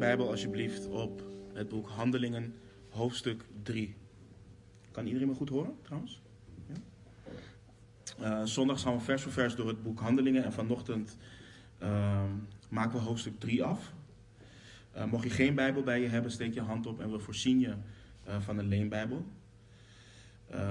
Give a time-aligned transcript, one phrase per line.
[0.00, 1.22] Bijbel alsjeblieft op
[1.52, 2.54] het boek Handelingen,
[2.88, 3.96] hoofdstuk 3.
[4.90, 6.22] Kan iedereen me goed horen trouwens?
[6.66, 6.74] Ja?
[8.20, 11.16] Uh, zondag gaan we vers voor vers door het boek Handelingen en vanochtend
[11.82, 12.22] uh,
[12.68, 13.92] maken we hoofdstuk 3 af.
[14.96, 17.60] Uh, mocht je geen Bijbel bij je hebben, steek je hand op en we voorzien
[17.60, 17.74] je
[18.28, 19.26] uh, van een leenbijbel.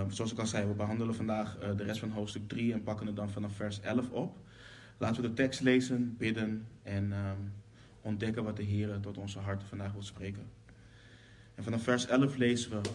[0.07, 3.15] zoals ik al zei, we behandelen vandaag de rest van hoofdstuk 3 en pakken het
[3.15, 4.37] dan vanaf vers 11 op.
[4.97, 7.13] Laten we de tekst lezen, bidden en
[8.09, 10.49] ontdekken wat de Heer tot onze harten vandaag wil spreken.
[11.55, 12.89] En vanaf vers 11 lezen we: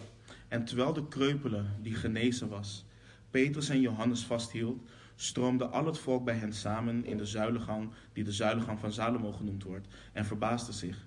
[0.48, 2.84] En terwijl de kreupele die genezen was,
[3.30, 8.24] Petrus en Johannes vasthield, stroomde al het volk bij hen samen in de zuilengang, die
[8.24, 11.06] de zuilengang van Salomo genoemd wordt, en verbaasde zich.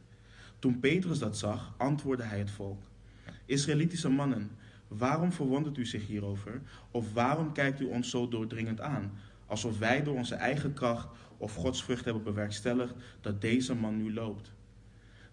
[0.60, 2.82] Toen Petrus dat zag, antwoordde hij het volk:
[3.46, 4.52] Israëlitische mannen,
[4.88, 6.62] waarom verwondert u zich hierover?
[6.92, 9.12] Of waarom kijkt u ons zo doordringend aan?
[9.46, 14.14] Alsof wij door onze eigen kracht of Gods vrucht hebben bewerkstelligd dat deze man nu
[14.14, 14.52] loopt.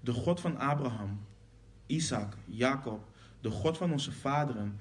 [0.00, 1.20] De God van Abraham,
[1.86, 3.08] Isaac, Jacob,
[3.40, 4.76] de God van onze vaderen,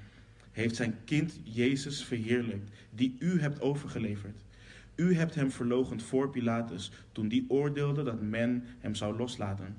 [0.52, 4.42] heeft zijn kind Jezus verheerlijkt, die u hebt overgeleverd.
[4.96, 9.76] U hebt hem verlogend voor Pilatus, toen die oordeelde dat men hem zou loslaten.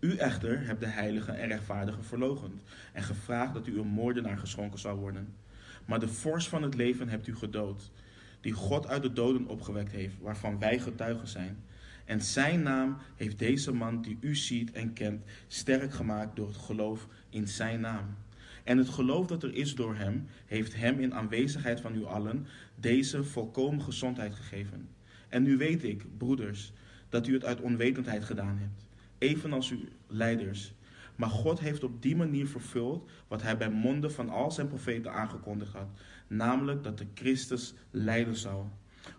[0.00, 4.78] U echter hebt de heilige en rechtvaardige verlogend en gevraagd dat u een moordenaar geschonken
[4.78, 5.34] zou worden.
[5.84, 7.90] Maar de vorst van het leven hebt u gedood
[8.44, 11.56] die God uit de doden opgewekt heeft, waarvan wij getuigen zijn.
[12.04, 16.56] En zijn naam heeft deze man die u ziet en kent sterk gemaakt door het
[16.56, 18.14] geloof in zijn naam.
[18.64, 22.46] En het geloof dat er is door hem, heeft hem in aanwezigheid van u allen
[22.74, 24.88] deze volkomen gezondheid gegeven.
[25.28, 26.72] En nu weet ik, broeders,
[27.08, 28.84] dat u het uit onwetendheid gedaan hebt,
[29.18, 30.74] evenals uw leiders.
[31.16, 35.12] Maar God heeft op die manier vervuld wat hij bij monden van al zijn profeten
[35.12, 35.88] aangekondigd had,
[36.26, 38.64] namelijk dat de Christus lijden zou.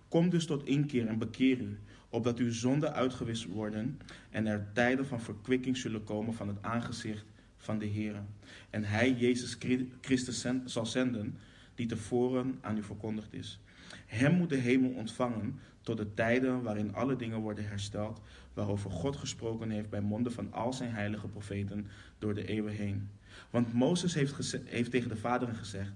[0.07, 1.79] Kom dus tot inkeer en bekeer u,
[2.09, 7.25] opdat uw zonden uitgewist worden en er tijden van verkwikking zullen komen van het aangezicht
[7.57, 8.23] van de Heer.
[8.69, 9.57] En hij, Jezus
[10.01, 11.37] Christus, zal zenden,
[11.75, 13.59] die tevoren aan u verkondigd is.
[14.05, 18.21] Hem moet de hemel ontvangen tot de tijden waarin alle dingen worden hersteld,
[18.55, 21.87] waarover God gesproken heeft bij monden van al zijn heilige profeten
[22.19, 23.09] door de eeuwen heen.
[23.49, 25.91] Want Mozes heeft, heeft tegen de vaderen gezegd,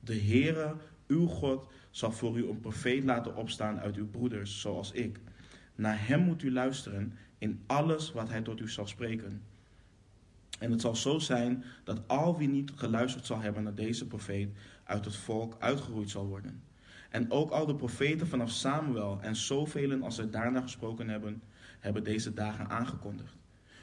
[0.00, 0.74] de Heere,
[1.06, 5.20] uw God, zal voor u een profeet laten opstaan uit uw broeders, zoals ik.
[5.74, 9.42] Naar hem moet u luisteren in alles wat hij tot u zal spreken.
[10.58, 14.50] En het zal zo zijn dat al wie niet geluisterd zal hebben naar deze profeet
[14.84, 16.62] uit het volk uitgeroeid zal worden.
[17.10, 21.42] En ook al de profeten vanaf Samuel en zoveel als er daarna gesproken hebben,
[21.82, 23.36] hebben deze dagen aangekondigd.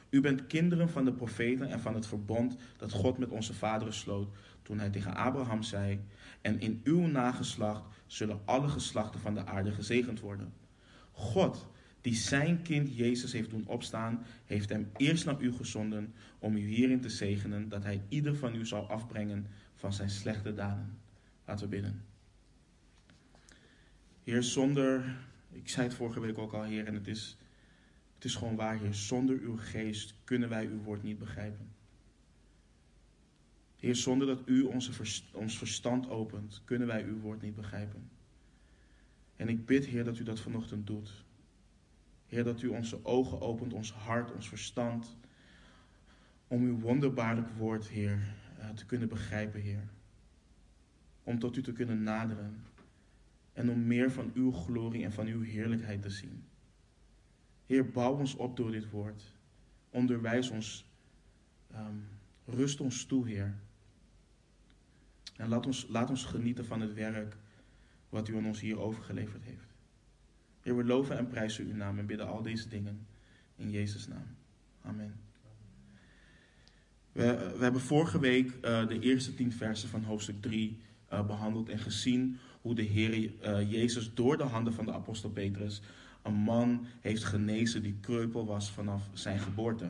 [0.09, 3.93] U bent kinderen van de profeten en van het verbond dat God met onze vaderen
[3.93, 4.29] sloot
[4.61, 5.99] toen hij tegen Abraham zei:
[6.41, 10.53] En in uw nageslacht zullen alle geslachten van de aarde gezegend worden.
[11.11, 11.67] God,
[12.01, 16.59] die zijn kind Jezus heeft doen opstaan, heeft hem eerst naar u gezonden om u
[16.59, 20.97] hierin te zegenen dat hij ieder van u zal afbrengen van zijn slechte daden.
[21.45, 22.03] Laten we bidden.
[24.23, 25.17] Heer, zonder,
[25.51, 27.37] ik zei het vorige week ook al, Heer, en het is,
[28.19, 31.69] het is gewoon waar, Heer, zonder uw geest kunnen wij uw woord niet begrijpen.
[33.75, 34.91] Heer, zonder dat u onze
[35.33, 38.09] ons verstand opent, kunnen wij uw woord niet begrijpen.
[39.35, 41.25] En ik bid, Heer, dat u dat vanochtend doet.
[42.25, 45.17] Heer, dat u onze ogen opent, ons hart, ons verstand,
[46.47, 49.89] om uw wonderbaarlijk woord, Heer, eh, te kunnen begrijpen, Heer.
[51.23, 52.63] Om tot u te kunnen naderen
[53.53, 56.48] en om meer van uw glorie en van uw heerlijkheid te zien.
[57.69, 59.23] Heer, bouw ons op door dit woord.
[59.89, 60.85] Onderwijs ons,
[61.75, 62.07] um,
[62.45, 63.55] rust ons toe, Heer.
[65.35, 67.37] En laat ons, laat ons genieten van het werk
[68.09, 69.75] wat u aan ons hier overgeleverd heeft.
[70.61, 73.07] Heer, we loven en prijzen uw naam en bidden al deze dingen
[73.55, 74.35] in Jezus' naam.
[74.81, 75.19] Amen.
[77.11, 81.25] We, we hebben vorige week uh, de eerste tien versen van hoofdstuk 3 uh, eh,
[81.25, 85.81] behandeld en gezien hoe de Heer uh, Jezus door de handen van de apostel Petrus
[86.21, 89.89] een man heeft genezen die kreupel was vanaf zijn geboorte.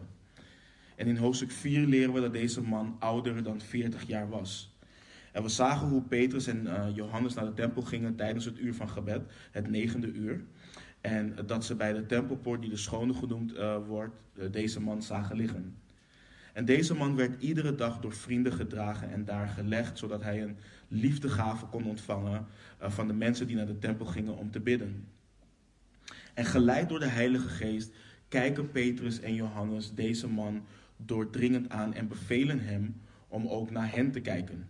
[0.96, 4.78] En in hoofdstuk 4 leren we dat deze man ouder dan 40 jaar was.
[5.32, 8.74] En we zagen hoe Petrus en uh, Johannes naar de tempel gingen tijdens het uur
[8.74, 9.22] van gebed,
[9.52, 10.44] het negende uur.
[11.02, 15.02] En dat ze bij de tempelpoort, die de schone genoemd uh, wordt, uh, deze man
[15.02, 15.76] zagen liggen.
[16.54, 20.58] En deze man werd iedere dag door vrienden gedragen en daar gelegd, zodat hij een
[20.88, 22.46] liefdegave kon ontvangen
[22.80, 25.08] van de mensen die naar de tempel gingen om te bidden.
[26.40, 27.92] En geleid door de Heilige Geest
[28.28, 30.66] kijken Petrus en Johannes deze man
[30.98, 34.68] doordringend aan en bevelen hem om ook naar hen te kijken.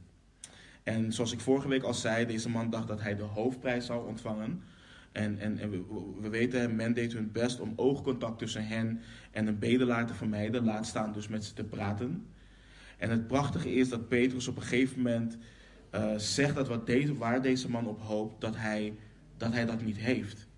[0.83, 4.07] En zoals ik vorige week al zei, deze man dacht dat hij de hoofdprijs zou
[4.07, 4.61] ontvangen.
[5.11, 5.83] En, en, we,
[6.21, 9.01] we, weten, men deed hun best om oogcontact tussen hen
[9.31, 10.63] en een bedelaar te vermijden.
[10.63, 12.25] Laat staan dus met ze te praten.
[12.97, 15.37] En het prachtige is dat Petrus op een gegeven moment
[15.95, 18.93] uh, zegt dat wat deze, waar deze man op hoopt, dat hij,
[19.37, 20.48] dat hij dat niet heeft.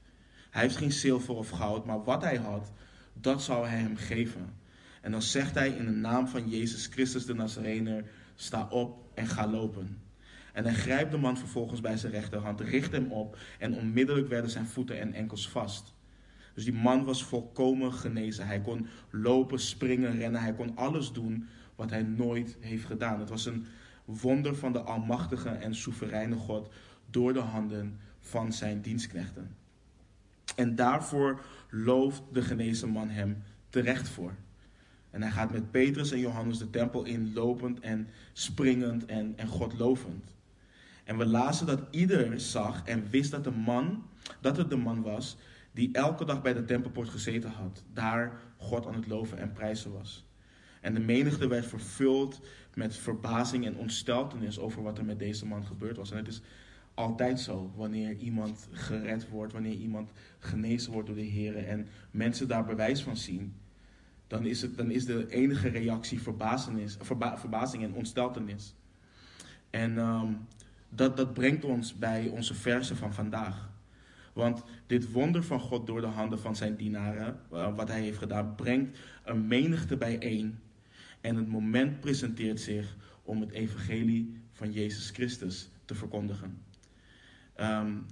[0.52, 2.72] Hij heeft geen zilver of goud, maar wat hij had,
[3.14, 4.54] dat zou hij hem geven.
[5.02, 8.04] En dan zegt hij in de naam van Jezus Christus de Nazarener,
[8.36, 9.98] sta op en ga lopen.
[10.54, 14.50] En hij grijpt de man vervolgens bij zijn rechterhand, richt hem op en onmiddellijk werden
[14.52, 15.94] zijn voeten en enkels vast.
[16.54, 18.48] Dus die man was volkomen genezen.
[18.48, 20.42] Hij kon lopen, springen, rennen.
[20.42, 23.20] Hij kon alles doen wat hij nooit heeft gedaan.
[23.20, 23.66] Het was een
[24.06, 26.74] wonder van de almachtige en soevereine God
[27.10, 29.56] door de handen van zijn dienstknechten.
[30.56, 34.34] En daarvoor looft de genezen man hem terecht voor.
[35.10, 39.48] En hij gaat met Petrus en Johannes de tempel in, lopend en springend en, en
[39.48, 40.36] God lovend.
[41.04, 44.04] En we lazen dat ieder zag en wist dat de man,
[44.42, 45.38] dat het de man was
[45.72, 49.92] die elke dag bij de tempelpoort gezeten had, daar God aan het loven en prijzen
[49.92, 50.26] was.
[50.82, 52.42] En de menigte werd vervuld
[52.74, 56.12] met verbazing en ontsteltenis over wat er met deze man gebeurd was.
[56.12, 56.42] En het is
[57.02, 62.48] altijd zo wanneer iemand gered wordt, wanneer iemand genezen wordt door de Heer en mensen
[62.48, 63.54] daar bewijs van zien,
[64.28, 68.76] dan is, het, dan is de enige reactie verba, verbazing en ontsteltenis.
[69.70, 70.38] En um,
[70.90, 73.70] dat, dat brengt ons bij onze versen van vandaag.
[74.34, 78.18] Want dit wonder van God door de handen van zijn dienaren, uh, wat hij heeft
[78.18, 80.60] gedaan, brengt een menigte bijeen.
[81.22, 86.70] En het moment presenteert zich om het evangelie van Jezus Christus te verkondigen.
[87.62, 88.06] Um,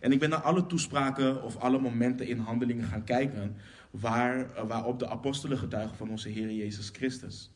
[0.00, 3.56] en ik ben naar alle toespraken of alle momenten in handelingen gaan kijken
[3.90, 7.50] waar, waarop de apostelen getuigen van onze Heer Jezus Christus.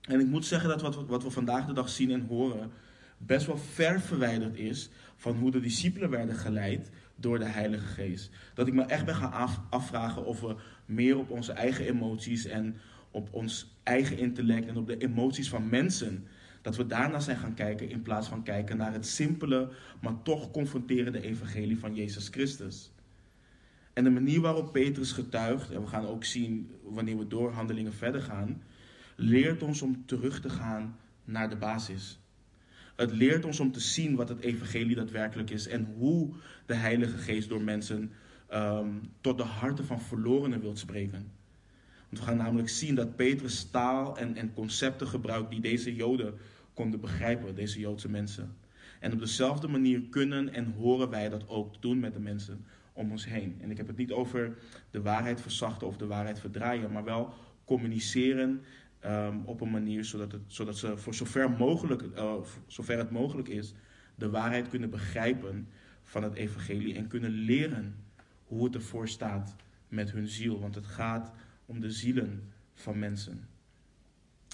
[0.00, 2.70] En ik moet zeggen dat wat, wat we vandaag de dag zien en horen
[3.18, 8.30] best wel ver verwijderd is van hoe de discipelen werden geleid door de Heilige Geest.
[8.54, 12.76] Dat ik me echt ben gaan afvragen of we meer op onze eigen emoties en
[13.10, 16.26] op ons eigen intellect en op de emoties van mensen
[16.68, 19.68] dat we daarna zijn gaan kijken in plaats van kijken naar het simpele,
[20.00, 22.92] maar toch confronterende evangelie van Jezus Christus.
[23.92, 27.92] En de manier waarop Petrus getuigt, en we gaan ook zien wanneer we door handelingen
[27.92, 28.62] verder gaan,
[29.16, 32.18] leert ons om terug te gaan naar de basis.
[32.96, 36.34] Het leert ons om te zien wat het evangelie daadwerkelijk is en hoe
[36.66, 38.12] de Heilige Geest door mensen
[38.54, 41.30] um, tot de harten van verlorenen wilt spreken.
[42.08, 46.34] Want we gaan namelijk zien dat Petrus taal en, en concepten gebruikt die deze Joden
[46.78, 48.56] konden begrijpen, deze Joodse mensen.
[49.00, 53.10] En op dezelfde manier kunnen en horen wij dat ook doen met de mensen om
[53.10, 53.58] ons heen.
[53.60, 54.58] En ik heb het niet over
[54.90, 57.34] de waarheid verzachten of de waarheid verdraaien, maar wel
[57.64, 58.60] communiceren
[59.04, 62.34] um, op een manier zodat, het, zodat ze voor zover, mogelijk, uh,
[62.66, 63.74] zover het mogelijk is
[64.14, 65.68] de waarheid kunnen begrijpen
[66.02, 67.94] van het evangelie en kunnen leren
[68.44, 69.56] hoe het ervoor staat
[69.88, 70.60] met hun ziel.
[70.60, 71.32] Want het gaat
[71.66, 73.48] om de zielen van mensen.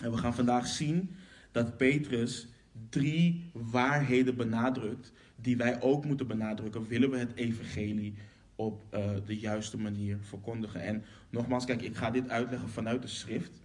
[0.02, 1.16] En we gaan vandaag zien
[1.54, 2.46] dat Petrus
[2.88, 8.14] drie waarheden benadrukt die wij ook moeten benadrukken, willen we het evangelie
[8.56, 10.80] op uh, de juiste manier verkondigen.
[10.82, 13.62] En nogmaals, kijk, ik ga dit uitleggen vanuit de schrift.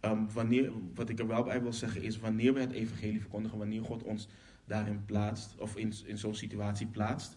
[0.00, 3.58] Um, wanneer, wat ik er wel bij wil zeggen is, wanneer we het evangelie verkondigen,
[3.58, 4.28] wanneer God ons
[4.64, 7.36] daarin plaatst, of in, in zo'n situatie plaatst,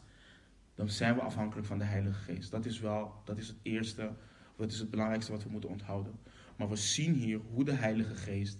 [0.75, 2.51] dan zijn we afhankelijk van de Heilige Geest.
[2.51, 4.11] Dat is wel, dat is het eerste,
[4.55, 6.13] dat is het belangrijkste wat we moeten onthouden.
[6.55, 8.57] Maar we zien hier hoe de Heilige Geest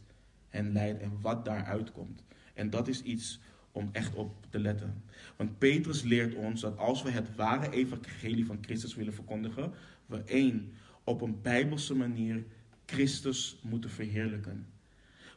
[0.56, 2.24] hen leidt en wat daaruit komt.
[2.54, 3.40] En dat is iets
[3.72, 5.04] om echt op te letten.
[5.36, 9.72] Want Petrus leert ons dat als we het ware evangelie van Christus willen verkondigen,
[10.06, 10.72] we één,
[11.04, 12.44] op een bijbelse manier
[12.86, 14.68] Christus moeten verheerlijken.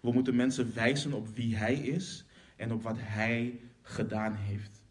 [0.01, 2.25] We moeten mensen wijzen op wie Hij is
[2.57, 4.83] en op wat Hij gedaan heeft.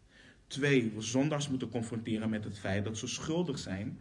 [0.46, 4.00] Twee, we zondags moeten confronteren met het feit dat ze schuldig zijn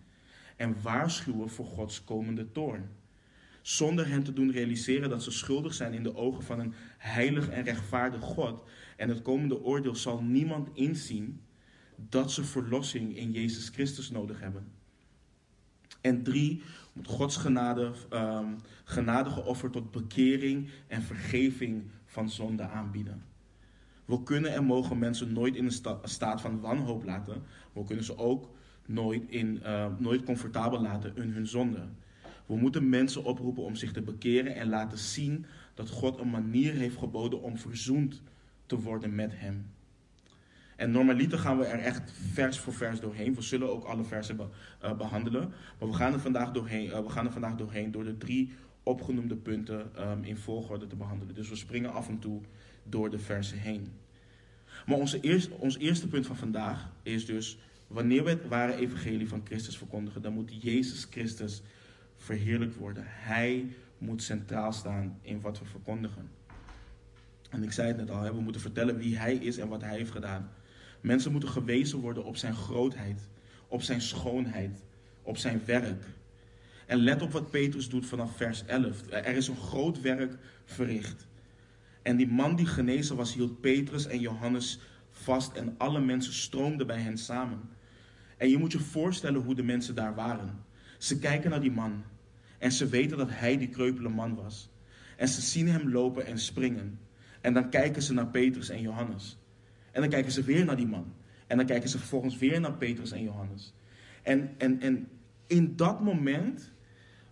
[0.55, 2.89] en waarschuwen voor Gods komende toorn.
[3.67, 7.49] Zonder hen te doen realiseren dat ze schuldig zijn in de ogen van een heilig
[7.49, 8.63] en rechtvaardig God.
[8.97, 11.41] En het komende oordeel zal niemand inzien
[11.95, 14.71] dat ze verlossing in Jezus Christus nodig hebben.
[16.01, 16.61] En drie,
[16.93, 23.23] moet Gods genade, um, genadige offer tot bekering en vergeving van zonde aanbieden.
[24.05, 27.43] We kunnen en mogen mensen nooit in een staat van wanhoop laten.
[27.73, 28.49] We kunnen ze ook
[28.85, 31.87] nooit, in, uh, nooit comfortabel laten in hun zonde.
[32.47, 36.73] We moeten mensen oproepen om zich te bekeren en laten zien dat God een manier
[36.73, 38.21] heeft geboden om verzoend
[38.65, 39.65] te worden met Hem.
[40.75, 43.35] En normaliter gaan we er echt vers voor vers doorheen.
[43.35, 44.39] We zullen ook alle versen
[44.83, 45.53] uh, behandelen.
[45.79, 48.51] Maar we gaan, er vandaag doorheen, uh, we gaan er vandaag doorheen door de drie
[48.83, 51.35] opgenoemde punten um, in volgorde te behandelen.
[51.35, 52.41] Dus we springen af en toe
[52.83, 53.91] door de versen heen.
[54.85, 59.27] Maar onze eerste, ons eerste punt van vandaag is dus wanneer we het ware evangelie
[59.27, 61.61] van Christus verkondigen, dan moet Jezus Christus
[62.17, 63.03] verheerlijkt worden.
[63.05, 63.65] Hij
[63.97, 66.29] moet centraal staan in wat we verkondigen.
[67.49, 69.97] En ik zei het net al, we moeten vertellen wie Hij is en wat Hij
[69.97, 70.49] heeft gedaan.
[71.01, 73.29] Mensen moeten gewezen worden op Zijn grootheid,
[73.67, 74.83] op Zijn schoonheid,
[75.21, 76.03] op Zijn werk.
[76.85, 79.11] En let op wat Petrus doet vanaf vers 11.
[79.11, 81.27] Er is een groot werk verricht.
[82.01, 86.87] En die man die genezen was, hield Petrus en Johannes vast en alle mensen stroomden
[86.87, 87.69] bij hen samen.
[88.37, 90.65] En je moet je voorstellen hoe de mensen daar waren.
[90.97, 92.03] Ze kijken naar die man
[92.57, 94.69] en ze weten dat hij die kreupele man was.
[95.17, 96.99] En ze zien hem lopen en springen.
[97.41, 99.37] En dan kijken ze naar Petrus en Johannes.
[99.91, 101.13] En dan kijken ze weer naar die man.
[101.47, 103.73] En dan kijken ze vervolgens weer naar Petrus en Johannes.
[104.23, 105.07] En, en, en
[105.47, 106.71] in dat moment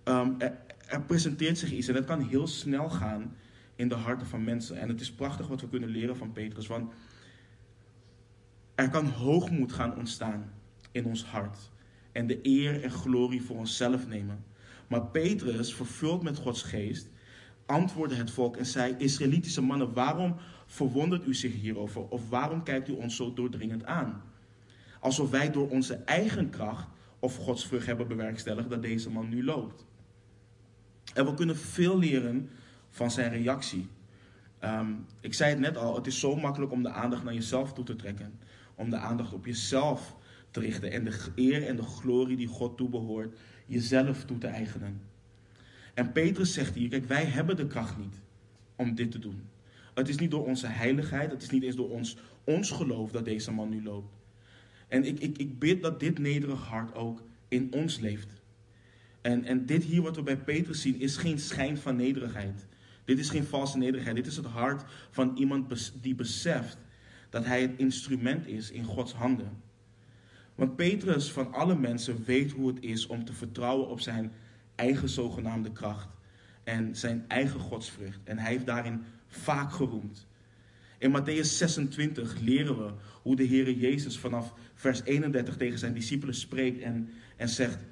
[0.03, 0.57] um, er,
[0.87, 1.87] er, presenteert zich iets.
[1.87, 3.35] En dat kan heel snel gaan
[3.75, 4.77] in de harten van mensen.
[4.77, 6.67] En het is prachtig wat we kunnen leren van Petrus.
[6.67, 6.93] Want
[8.75, 10.53] er kan hoogmoed gaan ontstaan
[10.91, 11.71] in ons hart.
[12.15, 14.43] En de eer en glorie voor onszelf nemen.
[14.87, 17.09] Maar Petrus, vervuld met Gods geest,
[17.65, 22.07] antwoordde het volk en zei: Israëlitische mannen, waarom verwondert u zich hierover?
[22.09, 24.21] Of waarom kijkt u ons zo doordringend aan?
[24.99, 26.87] Alsof wij door onze eigen kracht
[27.19, 29.85] of Gods vrucht hebben bewerkstelligd dat deze man nu loopt.
[31.13, 32.49] En we kunnen veel leren
[32.89, 33.87] van zijn reactie.
[34.59, 37.73] Ehm, ik zei het net al, het is zo makkelijk om de aandacht naar jezelf
[37.73, 38.39] toe te trekken.
[38.75, 40.15] Om de aandacht op jezelf
[40.63, 45.01] en de eer en de glorie die God toebehoort, jezelf toe te eigenen.
[45.93, 48.21] En Petrus zegt hier, kijk, wij hebben de kracht niet
[48.75, 49.41] om dit te doen.
[49.93, 53.25] Het is niet door onze heiligheid, het is niet eens door ons, ons geloof dat
[53.25, 54.13] deze man nu loopt.
[54.87, 58.27] En ik, ik, ik bid dat dit nederig hart ook in ons leeft.
[59.21, 62.65] En, en dit hier wat we bij Petrus zien is geen schijn van nederigheid.
[63.05, 64.15] Dit is geen valse nederigheid.
[64.15, 66.77] Dit is het hart van iemand die beseft
[67.29, 69.63] dat hij het instrument is in Gods handen.
[70.55, 74.31] Want Petrus van alle mensen weet hoe het is om te vertrouwen op zijn
[74.75, 76.07] eigen zogenaamde kracht
[76.63, 78.19] en zijn eigen godsvrucht.
[78.23, 80.27] En hij heeft daarin vaak geroemd.
[80.97, 86.35] In Matthäus 26 leren we hoe de Heer Jezus vanaf vers 31 tegen zijn discipelen
[86.35, 87.83] spreekt en, en zegt: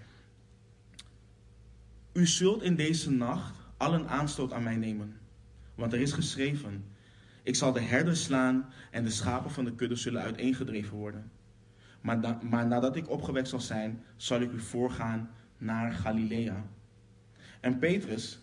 [2.13, 5.17] U zult in deze nacht allen aanstoot aan mij nemen,
[5.75, 6.85] want er is geschreven:
[7.43, 11.31] Ik zal de herder slaan en de schapen van de kudde zullen uiteengedreven worden.
[12.03, 16.65] Maar, nadat ik opgewekt zal zijn, zal ik u voorgaan naar Galilea.
[17.59, 18.39] En Petrus,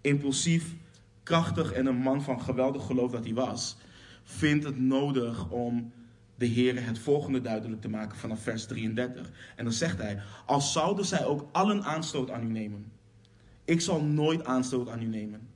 [0.00, 0.74] impulsief,
[1.22, 3.76] krachtig en een man van geweldig geloof dat hij was,
[4.22, 5.92] vindt het nodig om
[6.34, 9.30] de Heer het volgende duidelijk te maken vanaf vers 33.
[9.56, 12.92] En dan zegt hij: Als zouden zij ook allen aanstoot aan u nemen.
[13.64, 15.48] Ik zal nooit aanstoot aan u nemen.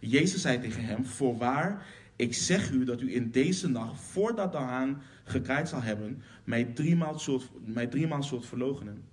[0.00, 1.86] Jezus zei tegen hem: Voorwaar,
[2.22, 6.64] ik zeg u dat u in deze nacht, voordat de haan gekraaid zal hebben, mij
[6.64, 9.04] driemaal zult, mij driemaal zult verloochenen.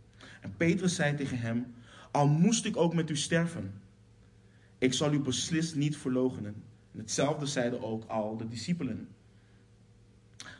[0.41, 1.73] En Petrus zei tegen hem,
[2.11, 3.73] al moest ik ook met u sterven,
[4.77, 6.63] ik zal u beslist niet verloochenen.
[6.91, 9.07] En hetzelfde zeiden ook al de discipelen.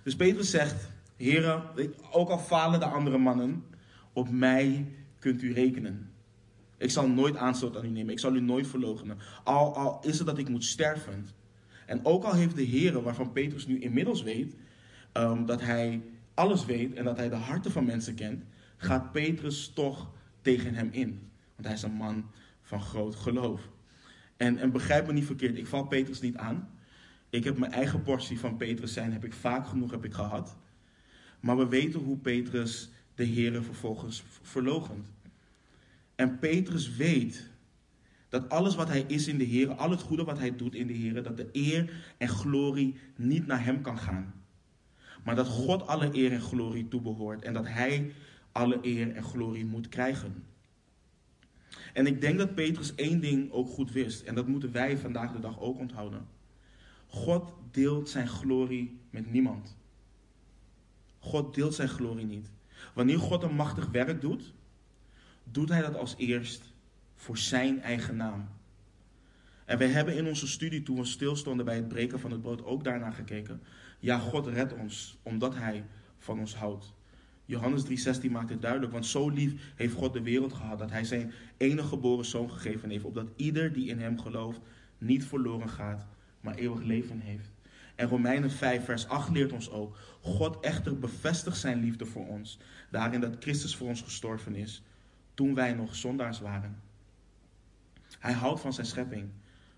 [0.03, 1.63] Dus Petrus zegt, heren,
[2.12, 3.63] ook al falen de andere mannen,
[4.13, 6.12] op mij kunt u rekenen.
[6.77, 8.13] Ik zal nooit aanstoot aan u nemen.
[8.13, 9.18] Ik zal u nooit verloochenen.
[9.44, 11.27] Al, al is het dat ik moet sterven.
[11.89, 14.55] En ook al heeft de Heer, waarvan Petrus nu inmiddels weet,
[15.13, 16.01] um, dat hij
[16.34, 18.43] alles weet en dat hij de harten van mensen kent,
[18.77, 21.29] gaat Petrus toch tegen hem in.
[21.55, 22.31] Want hij is een man
[22.62, 23.69] van groot geloof.
[24.38, 26.69] En, en begrijp me niet verkeerd, ik val Petrus niet aan.
[27.29, 30.58] Ik heb mijn eigen portie van Petrus zijn, heb ik vaak genoeg heb ik gehad.
[31.39, 35.12] Maar we weten hoe Petrus de Heer vervolgens verlogent.
[36.15, 37.50] En Petrus weet
[38.29, 40.88] dat alles wat hij is in de Heer, al het goede wat hij doet in
[40.88, 44.33] de Heer, dat de eer en glorie niet naar hem kan gaan.
[45.24, 48.12] Maar dat God alle eer en glorie toebehoort en dat hij
[48.51, 50.43] alle eer en glorie moet krijgen.
[51.93, 54.21] En ik denk dat Petrus één ding ook goed wist.
[54.21, 56.27] En dat moeten wij vandaag de dag ook onthouden.
[57.07, 59.77] God deelt zijn glorie met niemand.
[61.19, 62.51] God deelt zijn glorie niet.
[62.93, 64.53] Wanneer God een machtig werk doet,
[65.43, 66.68] doet hij dat als eerst
[67.19, 68.47] voor zijn eigen naam.
[69.65, 72.65] En we hebben in onze studie, toen we stilstonden bij het breken van het brood,
[72.65, 73.61] ook daarna gekeken.
[73.99, 75.85] Ja, God redt ons, omdat hij
[76.17, 76.93] van ons houdt.
[77.45, 81.03] Johannes 3,16 maakt het duidelijk, want zo lief heeft God de wereld gehad dat hij
[81.03, 84.59] zijn enige geboren zoon gegeven heeft, opdat ieder die in hem gelooft
[84.97, 86.05] niet verloren gaat,
[86.41, 87.51] maar eeuwig leven heeft.
[87.95, 92.59] En Romeinen 5, vers 8 leert ons ook, God echter bevestigt zijn liefde voor ons,
[92.89, 94.83] daarin dat Christus voor ons gestorven is,
[95.33, 96.88] toen wij nog zondaars waren.
[98.19, 99.29] Hij houdt van zijn schepping.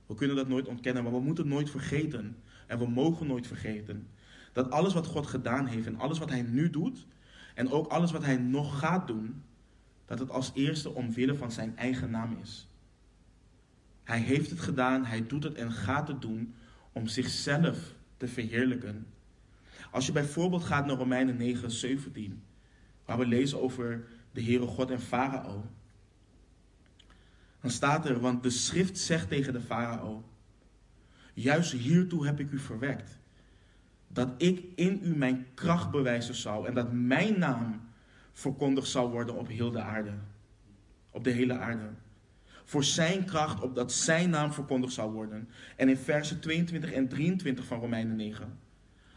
[0.06, 2.38] We kunnen dat nooit ontkennen, maar we moeten nooit vergeten.
[2.68, 4.08] En we mogen nooit vergeten
[4.54, 7.08] dat alles wat God gedaan heeft en alles wat hij nu doet,
[7.56, 9.44] en ook alles wat hij nog gaat doen,
[10.06, 12.68] dat het als eerste omwille van zijn eigen naam is.
[14.04, 16.54] Hij heeft het gedaan, hij doet het en gaat het doen
[16.92, 19.08] om zichzelf te verheerlijken.
[19.92, 22.44] Als je bijvoorbeeld gaat naar Romeinen 9, 17,
[23.06, 25.66] waar we lezen over de Heere God en Farao.
[27.62, 30.24] Dan staat er, want de schrift zegt tegen de Farao,
[31.34, 33.20] juist hiertoe heb ik u verwekt,
[34.08, 37.82] dat ik in u mijn kracht bewijzen zou en dat mijn naam
[38.32, 40.14] verkondigd zal worden op heel de aarde.
[41.10, 41.90] Op de hele aarde.
[42.64, 45.50] Voor zijn kracht, opdat zijn naam verkondigd zal worden.
[45.76, 48.60] En in versen 22 en 23 van Romeinen 9,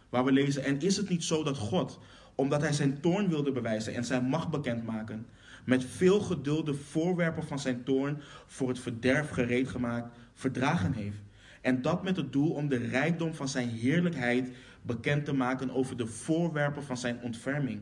[0.09, 2.01] waar we lezen, en is het niet zo dat God,
[2.35, 5.27] omdat hij zijn toorn wilde bewijzen en zijn macht bekendmaken,
[5.65, 11.19] met veel geduld de voorwerpen van zijn toorn voor het verderf gereed gemaakt, verdragen heeft.
[11.61, 15.97] En dat met het doel om de rijkdom van zijn heerlijkheid bekend te maken over
[15.97, 17.81] de voorwerpen van zijn ontferming,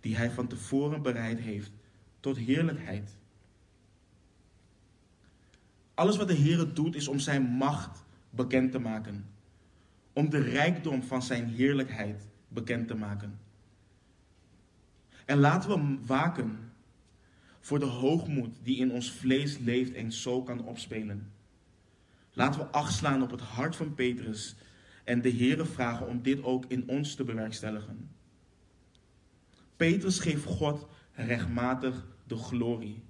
[0.00, 1.70] die hij van tevoren bereid heeft
[2.20, 3.16] tot heerlijkheid.
[5.94, 9.26] Alles wat de Heer doet is om zijn macht bekend te maken.
[10.12, 13.38] Om de rijkdom van zijn heerlijkheid bekend te maken.
[15.24, 16.72] En laten we waken
[17.64, 21.32] voor de hoogmoed die in ons vlees leeft en zo kan opspelen.
[22.32, 24.54] Laten we acht slaan op het hart van Petrus
[25.04, 28.10] en de Heere vragen om dit ook in ons te bewerkstelligen.
[29.76, 33.02] Petrus geeft God rechtmatig de glorie.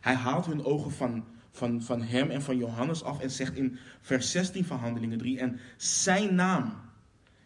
[0.00, 3.78] Hij haalt hun ogen van, van, van hem en van Johannes af en zegt in
[4.00, 6.72] vers 16 van Handelingen 3: En zijn naam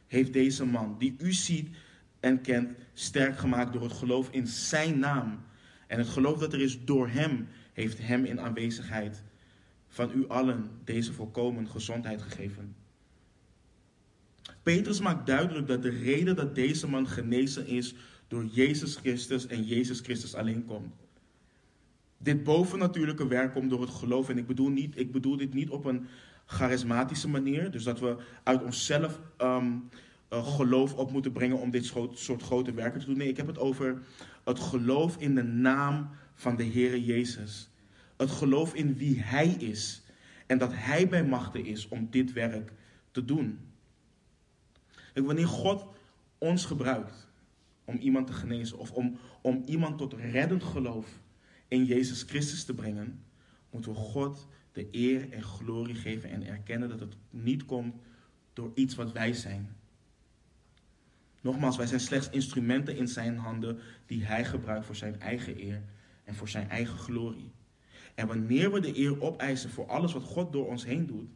[0.07, 1.77] heeft deze man, die u ziet
[2.21, 5.49] en kent, sterk gemaakt door het geloof in zijn naam.
[5.91, 9.23] En het geloof dat er is door hem, heeft hem in aanwezigheid
[9.89, 12.75] van u allen deze volkomen gezondheid gegeven.
[14.63, 17.95] Petrus maakt duidelijk dat de reden dat deze man genezen is
[18.29, 20.95] door Jezus Christus en Jezus Christus alleen komt.
[22.19, 24.29] Dit bovennatuurlijke werk komt door het geloof.
[24.29, 26.07] En ik bedoel, niet, ik bedoel dit niet op een
[26.47, 27.71] charismatische manier.
[27.71, 29.89] Dus dat we uit onszelf um,
[30.31, 33.17] geloof op moeten brengen om dit soort grote werken te doen.
[33.17, 34.03] Nee, ik heb het over
[34.51, 37.71] het geloof in de naam van de Heere Jezus.
[38.17, 40.03] Het geloof in wie Hij is.
[40.47, 42.73] En dat Hij bij machten is om dit werk
[43.11, 43.59] te doen.
[45.15, 45.87] En wanneer God
[46.39, 47.29] ons gebruikt
[47.85, 51.21] om iemand te genezen of om, om iemand tot reddend geloof
[51.69, 53.25] in Jezus Christus te brengen,
[53.71, 57.95] moeten we God de eer en glorie geven en erkennen dat het niet komt
[58.53, 59.77] door iets wat wij zijn.
[61.41, 65.83] Nogmaals, wij zijn slechts instrumenten in zijn handen die hij gebruikt voor zijn eigen eer
[66.25, 67.53] en voor zijn eigen glorie.
[68.15, 71.31] En wanneer we de eer opeisen voor alles wat God door ons heen doet,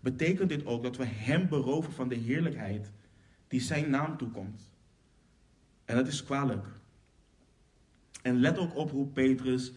[0.00, 2.90] betekent dit ook dat we hem beroven van de heerlijkheid
[3.48, 4.70] die zijn naam toekomt.
[5.84, 6.66] En dat is kwalijk.
[8.22, 9.72] En let ook op hoe Petrus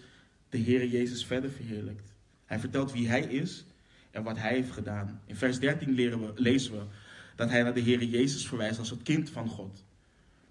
[0.49, 2.13] de Heer Jezus verder verheerlijkt.
[2.45, 3.65] Hij vertelt wie hij is
[4.11, 5.21] en wat hij heeft gedaan.
[5.25, 6.83] In vers 13 leren we, lezen we
[7.35, 9.83] dat hij naar de Heer Jezus verwijst als het kind van God.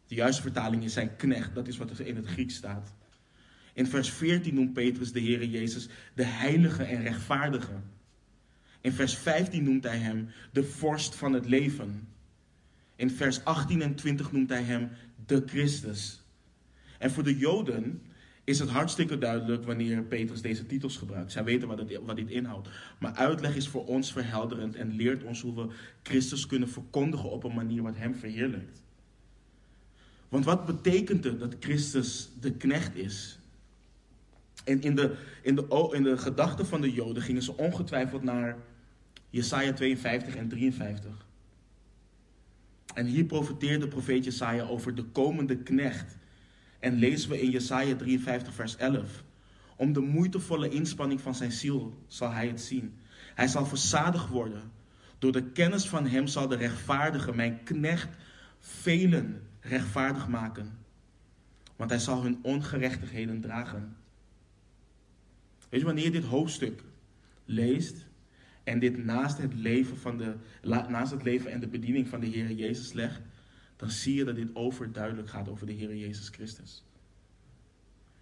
[0.06, 2.94] De juiste vertaling is zijn knecht, dat is wat er in het Grieks staat.
[3.72, 7.80] In vers 14 noemt Petrus de Heer Jezus de heilige en rechtvaardige.
[8.80, 12.08] In vers 15 noemt hij hem de vorst van het leven.
[12.96, 14.90] In vers 18 en 20 noemt hij hem
[15.26, 16.22] de Christus.
[16.98, 18.02] En voor de Joden
[18.44, 21.32] is het hartstikke duidelijk wanneer Petrus deze titels gebruikt.
[21.32, 22.68] Zij weten wat, wat dit inhoudt.
[22.98, 27.44] Maar uitleg is voor ons verhelderend en leert ons hoe we Christus kunnen verkondigen op
[27.44, 28.82] een manier wat hem verheerlijkt.
[30.28, 33.38] Want wat betekent het dat Christus de knecht is?
[34.64, 38.56] En in de, in de, in de gedachten van de Joden gingen ze ongetwijfeld naar
[39.30, 41.26] Jesaja 52 en 53.
[42.94, 46.16] En hier profeteert de profeet Jesaja over de komende knecht.
[46.80, 49.24] En lezen we in Jesaja 53 vers 11.
[49.76, 52.98] Om de moeitevolle inspanning van zijn ziel zal hij het zien.
[53.34, 54.62] Hij zal verzadigd worden.
[55.18, 58.08] Door de kennis van hem zal de rechtvaardige, mijn knecht,
[58.58, 60.78] velen rechtvaardig maken.
[61.76, 63.96] Want hij zal hun ongerechtigheden dragen.
[65.68, 66.82] Weet je, wanneer je dit hoofdstuk
[67.44, 68.06] leest,
[68.64, 70.34] en dit naast het leven, van de,
[70.88, 73.20] naast het leven en de bediening van de Heer Jezus legt,
[73.80, 76.84] dan zie je dat dit overduidelijk gaat over de Heer Jezus Christus.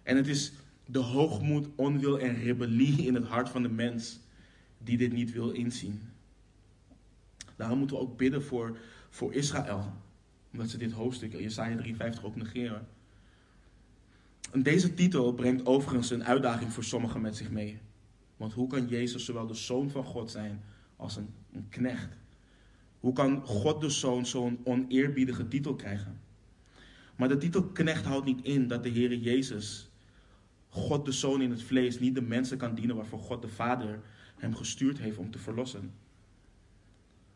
[0.03, 0.51] En het is
[0.85, 4.19] de hoogmoed, onwil en rebellie in het hart van de mens
[4.77, 6.01] die dit niet wil inzien.
[7.55, 8.77] Daarom moeten we ook bidden voor,
[9.09, 9.93] voor Israël,
[10.51, 12.87] omdat ze dit hoofdstuk, Jesaja 53, ook negeren.
[14.51, 17.79] En deze titel brengt overigens een uitdaging voor sommigen met zich mee.
[18.37, 20.61] Want hoe kan Jezus zowel de zoon van God zijn
[20.95, 22.17] als een, een knecht?
[22.99, 26.19] Hoe kan God de zoon zo'n oneerbiedige titel krijgen?
[27.15, 29.89] Maar de titel knecht houdt niet in dat de Heer Jezus,
[30.69, 33.99] God de Zoon in het vlees, niet de mensen kan dienen waarvoor God de Vader
[34.37, 35.91] hem gestuurd heeft om te verlossen.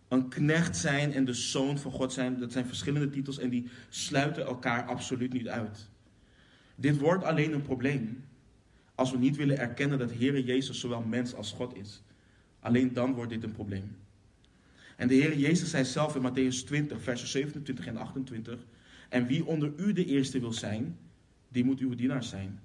[0.08, 3.70] Een knecht zijn en de zoon van God zijn, dat zijn verschillende titels en die
[3.90, 5.90] sluiten elkaar absoluut niet uit.
[6.76, 8.24] Dit wordt alleen een probleem
[8.96, 12.04] als we niet willen erkennen dat Heere Jezus zowel mens als God is.
[12.60, 13.96] Alleen dan wordt dit een probleem.
[14.96, 18.66] En de Heer Jezus zei zelf in Matthäus 20, versen 27 en 28:
[19.10, 20.98] En wie onder u de eerste wil zijn,
[21.50, 22.60] die moet uw dienaar zijn.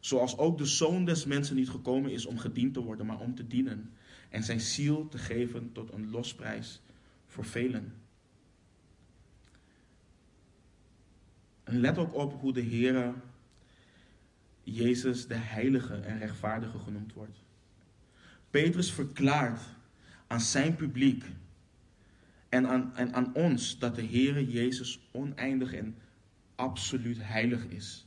[0.00, 3.34] Zoals ook de zoon des mensen niet gekomen is om gediend te worden, maar om
[3.34, 3.90] te dienen.
[4.28, 6.80] En zijn ziel te geven tot een losprijs
[7.26, 7.92] voor velen.
[11.64, 13.14] En let ook op hoe de Heer
[14.62, 17.38] Jezus de heilige en rechtvaardige genoemd wordt.
[18.50, 19.60] Petrus verklaart
[20.26, 21.24] aan zijn publiek
[22.50, 25.96] en aan, en aan ons dat de Heere Jezus oneindig en
[26.54, 28.06] absoluut heilig is.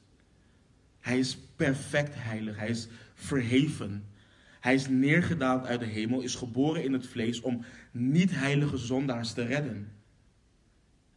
[1.00, 4.06] Hij is perfect heilig, hij is verheven.
[4.60, 9.46] Hij is neergedaald uit de hemel, is geboren in het vlees om niet-heilige zondaars te
[9.46, 9.92] redden.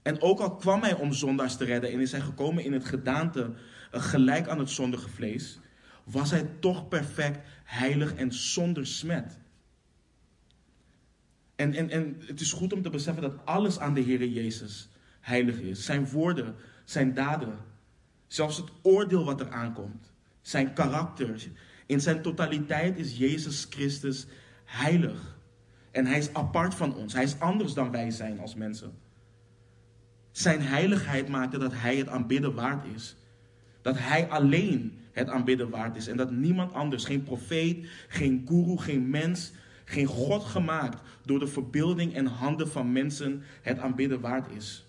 [0.02, 2.84] En ook al kwam hij om zondaars te redden en is hij gekomen in het
[2.84, 3.54] gedaante
[3.90, 5.58] eh, gelijk aan het zondige vlees,
[6.04, 9.38] was hij toch perfect, heilig en zonder smet.
[11.56, 14.88] En, en, en het is goed om te beseffen dat alles aan de Heer Jezus
[15.20, 15.84] heilig is.
[15.84, 17.58] Zijn woorden, zijn daden,
[18.26, 21.48] zelfs het oordeel wat er aankomt, zijn karakter.
[21.86, 24.26] In zijn totaliteit is Jezus Christus
[24.64, 25.36] heilig.
[25.90, 27.12] En hij is apart van ons.
[27.12, 28.92] Hij is anders dan wij zijn als mensen.
[30.30, 33.16] Zijn heiligheid maakte dat hij het aanbidden waard is.
[33.82, 36.06] Dat hij alleen het aanbidden waard is.
[36.06, 39.52] En dat niemand anders, geen profeet, geen guru, geen mens,
[39.88, 44.86] geen God gemaakt door de verbeelding en handen van mensen het aanbidden waard is.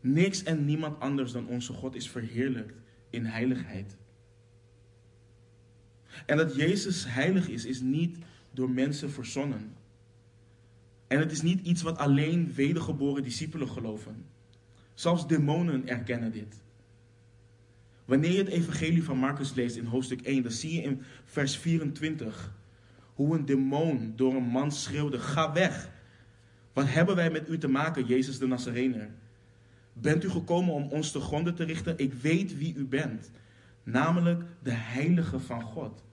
[0.00, 2.74] Niks en niemand anders dan onze God is verheerlijkt
[3.10, 3.96] in heiligheid.
[6.26, 8.18] En dat Jezus heilig is, is niet
[8.50, 9.76] door mensen verzonnen.
[11.06, 14.24] En het is niet iets wat alleen wedergeboren discipelen geloven.
[14.94, 16.62] Zelfs demonen erkennen dit.
[18.04, 21.56] Wanneer je het evangelie van Marcus leest in hoofdstuk 1, dan zie je in vers
[21.56, 22.58] 24
[23.20, 25.90] hoe een demon door een man schreeuwde: Ga weg!
[26.72, 29.10] Wat hebben wij met u te maken, Jezus de Nazarener?
[29.92, 31.98] Bent u gekomen om ons te gronden te richten?
[31.98, 33.30] Ik weet wie u bent,
[33.82, 36.04] namelijk de Heilige van God.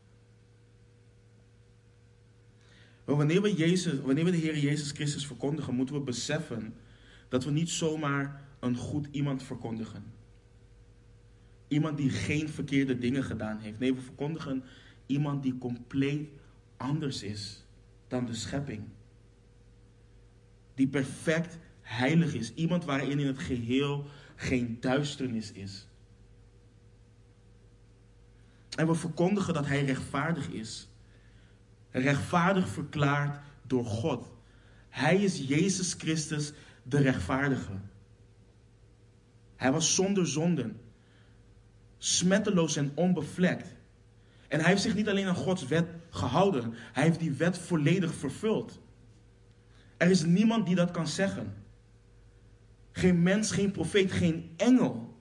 [3.06, 6.74] Maar wanneer we, Jezus, wanneer we de Heer Jezus Christus verkondigen, moeten we beseffen
[7.30, 10.04] dat we niet zomaar een goed iemand verkondigen.
[11.68, 13.80] Iemand die geen verkeerde dingen gedaan heeft.
[13.80, 14.64] Nee, we verkondigen
[15.06, 16.30] iemand die compleet
[16.78, 17.66] anders is
[18.08, 18.84] dan de schepping.
[20.74, 22.54] Die perfect heilig is.
[22.54, 25.88] Iemand waarin in het geheel geen duisternis is.
[28.76, 30.90] En we verkondigen dat hij rechtvaardig is.
[31.92, 34.28] Rechtvaardig verklaard door God.
[34.90, 37.80] Hij is Jezus Christus, de rechtvaardige.
[39.56, 40.80] Hij was zonder zonden,
[41.98, 43.76] smetteloos en onbevlekt.
[44.48, 48.14] En hij heeft zich niet alleen aan Gods wet gehouden, hij heeft die wet volledig
[48.14, 48.80] vervuld.
[49.98, 51.54] Er is niemand die dat kan zeggen.
[52.92, 55.18] Geen mens, geen profeet, geen engel.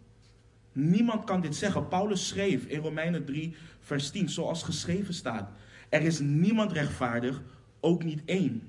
[0.72, 1.88] Niemand kan dit zeggen.
[1.88, 5.50] Paulus schreef in Romeinen 3, vers 10, zoals geschreven staat.
[5.88, 7.42] Er is niemand rechtvaardig,
[7.80, 8.62] ook niet één.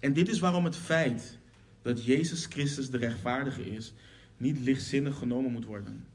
[0.00, 1.38] En dit is waarom het feit
[1.82, 3.94] dat Jezus Christus de rechtvaardige is,
[4.36, 6.06] niet lichtzinnig genomen moet worden.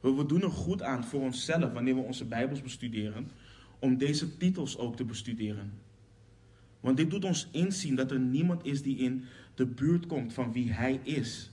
[0.00, 3.30] We doen er goed aan voor onszelf, wanneer we onze Bijbels bestuderen,
[3.78, 5.72] om deze titels ook te bestuderen.
[6.80, 10.52] Want dit doet ons inzien dat er niemand is die in de buurt komt van
[10.52, 11.50] wie Hij is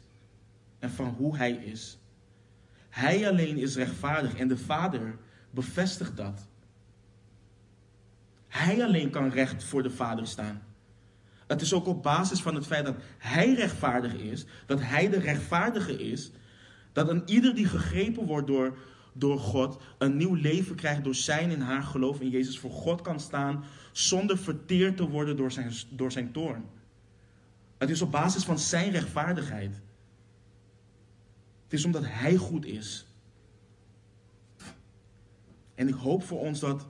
[0.80, 1.98] en van hoe Hij is.
[2.90, 5.18] Hij alleen is rechtvaardig en de Vader
[5.50, 6.48] bevestigt dat.
[8.48, 10.62] Hij alleen kan recht voor de Vader staan.
[11.48, 15.20] Het is ook op basis van het feit dat Hij rechtvaardig is, dat Hij de
[15.20, 16.32] rechtvaardige is,
[16.98, 18.78] dat een ieder die gegrepen wordt door,
[19.14, 23.02] door God een nieuw leven krijgt door zijn en haar geloof in Jezus voor God
[23.02, 26.66] kan staan zonder verteerd te worden door zijn, door zijn toorn.
[27.78, 29.82] Het is op basis van zijn rechtvaardigheid.
[31.64, 33.06] Het is omdat Hij goed is.
[35.76, 36.88] En ik hoop voor ons dat,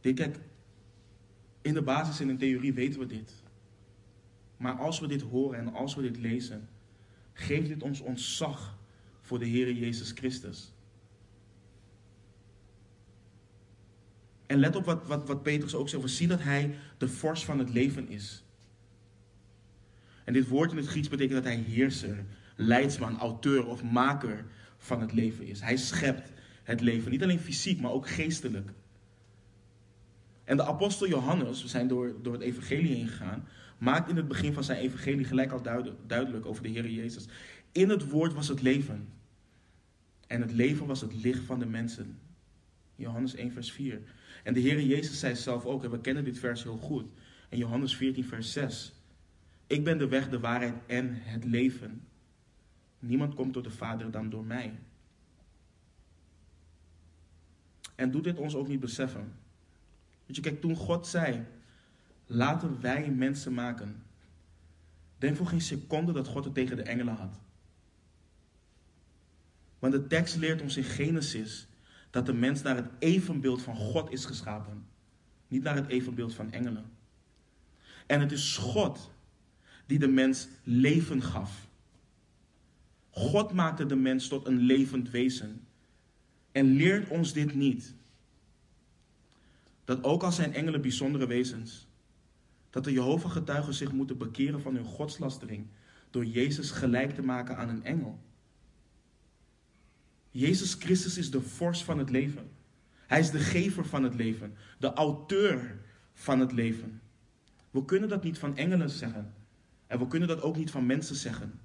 [0.00, 0.38] dit, kijk,
[1.62, 3.32] in de basis in theorie weten we dit.
[4.56, 6.68] Maar als we dit horen en als we dit lezen,
[7.32, 8.77] geeft dit ons ontzag
[9.28, 10.72] voor de Heer Jezus Christus.
[14.46, 16.02] En let op wat, wat, wat Petrus ook zegt.
[16.02, 18.44] We zien dat hij de vorst van het leven is.
[20.24, 22.24] En dit woord in het Grieks betekent dat hij heerser,
[22.56, 24.44] leidsman, auteur of maker
[24.78, 25.60] van het leven is.
[25.60, 28.70] Hij schept het leven, niet alleen fysiek, maar ook geestelijk.
[30.44, 34.28] En de apostel Johannes, we zijn door, door het evangelie heen gegaan, maakt in het
[34.28, 35.62] begin van zijn evangelie gelijk al
[36.06, 37.26] duidelijk over de Heer Jezus.
[37.72, 39.17] In het woord was het leven.
[40.28, 42.18] En het leven was het licht van de mensen.
[42.94, 44.00] Johannes 1, vers 4.
[44.44, 47.10] En de Heer Jezus zei zelf ook, en we kennen dit vers heel goed.
[47.48, 48.92] In Johannes 14, vers 6.
[49.66, 52.06] Ik ben de weg, de waarheid en het leven.
[52.98, 54.78] Niemand komt tot de Vader dan door mij.
[57.94, 59.32] En doet dit ons ook niet beseffen?
[60.26, 61.44] Weet je, kijk, toen God zei,
[62.26, 64.02] laten wij mensen maken.
[65.18, 67.40] Denk voor geen seconde dat God het tegen de engelen had.
[69.78, 71.66] Want de tekst leert ons in Genesis
[72.10, 74.86] dat de mens naar het evenbeeld van God is geschapen.
[75.48, 76.84] Niet naar het evenbeeld van engelen.
[78.06, 79.10] En het is God
[79.86, 81.68] die de mens leven gaf.
[83.10, 85.66] God maakte de mens tot een levend wezen.
[86.52, 87.94] En leert ons dit niet.
[89.84, 91.86] Dat ook al zijn engelen bijzondere wezens,
[92.70, 95.66] dat de Jehovah-getuigen zich moeten bekeren van hun godslastering
[96.10, 98.18] door Jezus gelijk te maken aan een engel.
[100.30, 102.50] Jezus Christus is de vorst van het leven.
[103.06, 105.80] Hij is de gever van het leven, de auteur
[106.14, 107.00] van het leven.
[107.70, 109.34] We kunnen dat niet van engelen zeggen.
[109.86, 111.60] En we kunnen dat ook niet van mensen zeggen.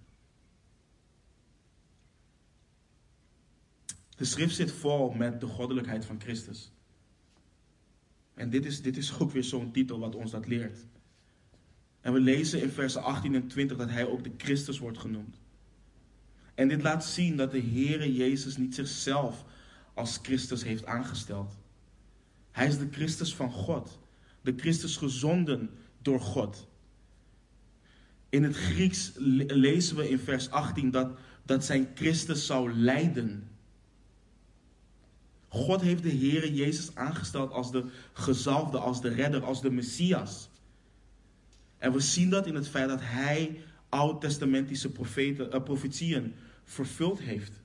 [4.16, 6.72] De schrift zit vol met de goddelijkheid van Christus.
[8.34, 10.86] En dit is, dit is ook weer zo'n titel wat ons dat leert.
[12.02, 15.43] En we lezen in versen 18 en 20 dat hij ook de Christus wordt genoemd.
[16.56, 19.46] En dit laat zien dat de Heere Jezus niet zichzelf
[19.94, 21.58] als Christus heeft aangesteld.
[22.52, 24.00] Hij is de Christus van God.
[24.42, 25.70] De Christus gezonden
[26.02, 26.68] door God.
[28.30, 29.12] In het Grieks
[29.48, 33.48] lezen we in vers 18 dat, dat zijn Christus zou lijden.
[35.48, 40.50] God heeft de Heere Jezus aangesteld als de gezalfde, als de redder, als de Messias.
[41.78, 43.62] En we zien dat in het feit dat hij
[43.94, 47.62] oud-testamentische profeten, uh, profetieën vervuld heeft.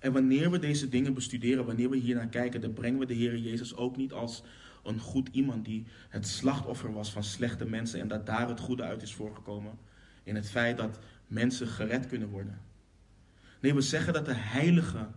[0.00, 3.14] En wanneer we deze dingen bestuderen, wanneer we hier naar kijken, dan brengen we de
[3.14, 4.42] Heer Jezus ook niet als
[4.84, 8.82] een goed iemand die het slachtoffer was van slechte mensen en dat daar het goede
[8.82, 9.78] uit is voorgekomen.
[10.22, 12.60] In het feit dat mensen gered kunnen worden.
[13.60, 15.08] Nee, we zeggen dat de heilige,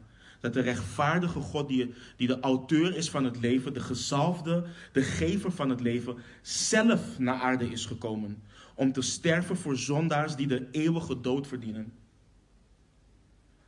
[0.42, 5.02] dat de rechtvaardige God, die, die de auteur is van het leven, de gezalfde, de
[5.02, 8.44] gever van het leven, zelf naar aarde is gekomen.
[8.76, 11.94] Om te sterven voor zondaars die de eeuwige dood verdienen.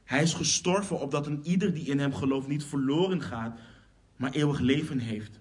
[0.04, 3.60] Hij is gestorven opdat een ieder die in hem gelooft niet verloren gaat,
[4.16, 5.40] maar eeuwig leven heeft.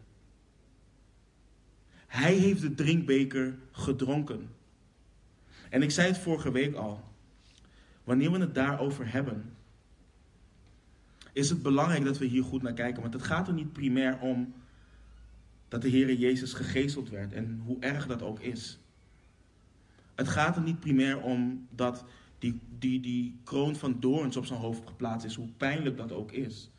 [2.06, 4.48] Hij heeft de drinkbeker gedronken.
[5.70, 7.04] En ik zei het vorige week al.
[8.04, 9.54] Wanneer we het daarover hebben,
[11.32, 13.02] is het belangrijk dat we hier goed naar kijken.
[13.02, 14.54] Want het gaat er niet primair om
[15.68, 18.78] dat de Heer Jezus gegezeld werd en hoe erg dat ook is.
[20.14, 22.04] Het gaat er niet primair om dat
[22.38, 26.32] die, die, die kroon van doorns op zijn hoofd geplaatst is, hoe pijnlijk dat ook
[26.32, 26.70] is.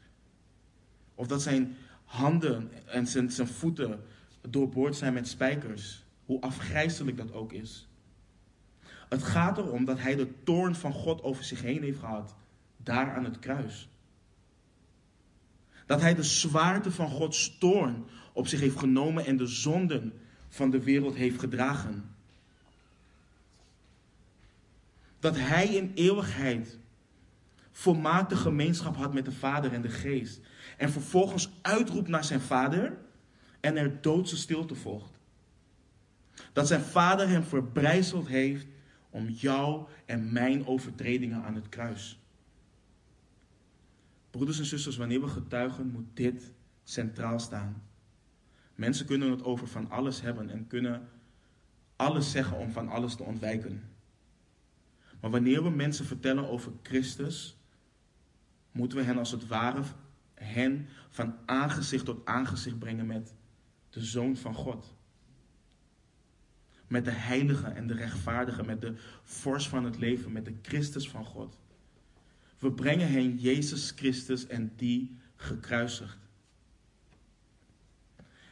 [1.16, 4.00] Of dat zijn handen en zijn, zijn voeten
[4.50, 7.88] doorboord zijn met spijkers, hoe afgrijzelijk dat ook is.
[9.10, 12.36] Het gaat erom dat hij de toorn van God over zich heen heeft gehad,
[12.78, 13.90] daar aan het kruis.
[15.86, 20.14] Dat hij de zwaarte van Gods toorn op zich heeft genomen en de zonden
[20.50, 22.16] van de wereld heeft gedragen.
[25.20, 26.78] Dat hij in eeuwigheid
[27.72, 30.42] volmaakte gemeenschap had met de Vader en de Geest.
[30.78, 32.98] En vervolgens uitroept naar zijn Vader
[33.60, 35.12] en er doodse stilte volgt.
[36.54, 38.66] Dat zijn Vader hem verbrijzeld heeft
[39.10, 42.23] om jou en mijn overtredingen aan het kruis.
[44.34, 46.52] Broeders en zusters, wanneer we getuigen, moet dit
[46.84, 47.84] centraal staan.
[48.76, 51.08] Mensen kunnen het over van alles hebben en kunnen
[51.96, 53.84] alles zeggen om van alles te ontwijken.
[55.22, 57.58] Maar wanneer we mensen vertellen over Christus,
[58.72, 59.84] moeten we hen als het ware
[60.34, 63.34] hen van aangezicht tot aangezicht brengen met
[63.90, 64.96] de Zoon van God
[66.88, 68.94] met de heilige en de rechtvaardige, met de
[69.24, 71.58] vorst van het leven, met de Christus van God.
[72.64, 76.18] We brengen hen Jezus Christus en die gekruisigd.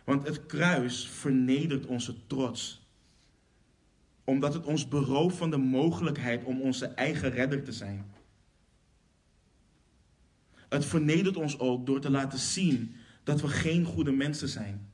[0.03, 2.87] Want het kruis vernedert onze trots.
[4.23, 8.11] Omdat het ons berooft van de mogelijkheid om onze eigen redder te zijn.
[10.55, 14.90] Het vernedert ons ook door te laten zien dat we geen goede mensen zijn.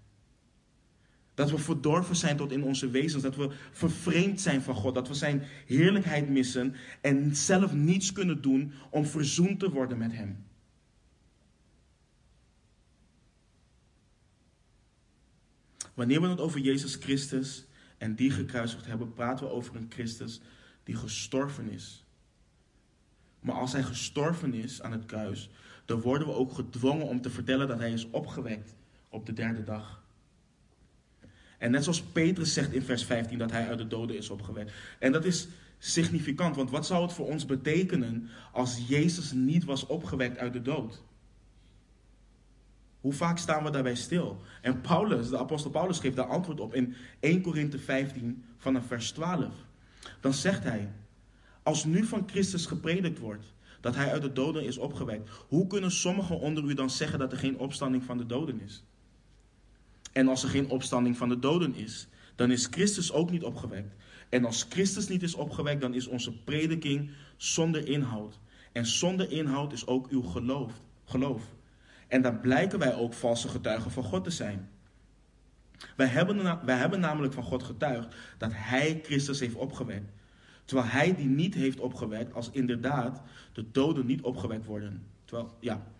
[1.38, 3.24] Dat we verdorven zijn tot in onze wezens.
[3.24, 4.96] Dat we vervreemd zijn van God.
[4.96, 10.14] Dat we zijn heerlijkheid missen en zelf niets kunnen doen om verzoend te worden met
[10.14, 10.46] Hem.
[15.94, 17.66] Wanneer we het over Jezus Christus
[17.98, 20.42] en die gekruisigd hebben, praten we over een Christus
[20.84, 22.06] die gestorven is.
[23.40, 25.50] Maar als hij gestorven is aan het kruis,
[25.86, 28.76] dan worden we ook gedwongen om te vertellen dat hij is opgewekt
[29.10, 30.06] op de derde dag.
[31.58, 34.72] En net zoals Petrus zegt in vers 15 dat hij uit de doden is opgewekt.
[35.00, 39.86] En dat is significant, want wat zou het voor ons betekenen als Jezus niet was
[39.86, 41.04] opgewekt uit de dood?
[43.02, 44.42] Hoe vaak staan we daarbij stil?
[44.62, 49.12] En Paulus, de apostel Paulus, geeft daar antwoord op in 1 Korinthe 15 vanaf vers
[49.12, 49.54] 12.
[50.22, 50.92] Dan zegt hij,
[51.64, 53.46] als nu van Christus gepredikt wordt
[53.82, 57.32] dat hij uit de doden is opgewekt, hoe kunnen sommigen onder u dan zeggen dat
[57.32, 58.84] er geen opstanding van de doden is?
[60.18, 63.96] En als er geen opstanding van de doden is, dan is Christus ook niet opgewekt.
[64.30, 68.40] En als Christus niet is opgewekt, dan is onze prediking zonder inhoud.
[68.72, 70.74] En zonder inhoud is ook uw geloof.
[71.06, 71.44] geloof.
[72.08, 74.70] En dan blijken wij ook valse getuigen van God te zijn.
[75.96, 80.12] Wij hebben, wij hebben namelijk van God getuigd dat Hij Christus heeft opgewekt.
[80.66, 83.22] Terwijl Hij die niet heeft opgewekt, als inderdaad
[83.54, 85.04] de doden niet opgewekt worden.
[85.26, 85.96] Terwijl, ja.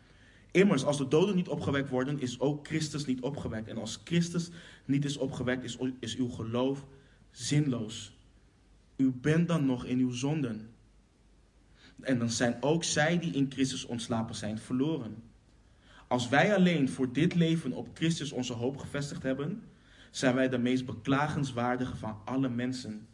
[0.52, 3.68] Immers, als de doden niet opgewekt worden, is ook Christus niet opgewekt.
[3.68, 4.50] En als Christus
[4.86, 6.86] niet is opgewekt, is, is uw geloof
[7.32, 8.18] zinloos.
[8.96, 10.70] U bent dan nog in uw zonden.
[12.02, 15.24] En dan zijn ook zij die in Christus ontslapen zijn verloren.
[16.08, 19.64] Als wij alleen voor dit leven op Christus onze hoop gevestigd hebben,
[20.12, 23.08] zijn wij de meest beklagenswaardige van alle mensen.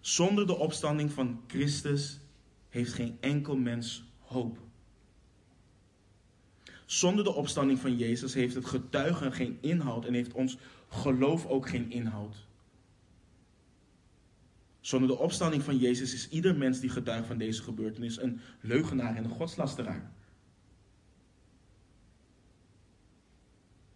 [0.00, 2.20] Zonder de opstanding van Christus
[2.68, 4.58] heeft geen enkel mens hoop.
[6.86, 11.68] Zonder de opstanding van Jezus heeft het getuigen geen inhoud en heeft ons geloof ook
[11.68, 12.46] geen inhoud.
[14.80, 19.16] Zonder de opstanding van Jezus is ieder mens die getuigt van deze gebeurtenis een leugenaar
[19.16, 20.12] en een godslasteraar.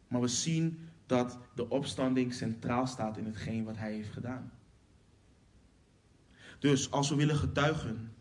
[0.09, 4.53] Maar we zien dat de opstanding centraal staat in hetgeen wat hij heeft gedaan.
[6.59, 8.15] Dus als we willen getuigen,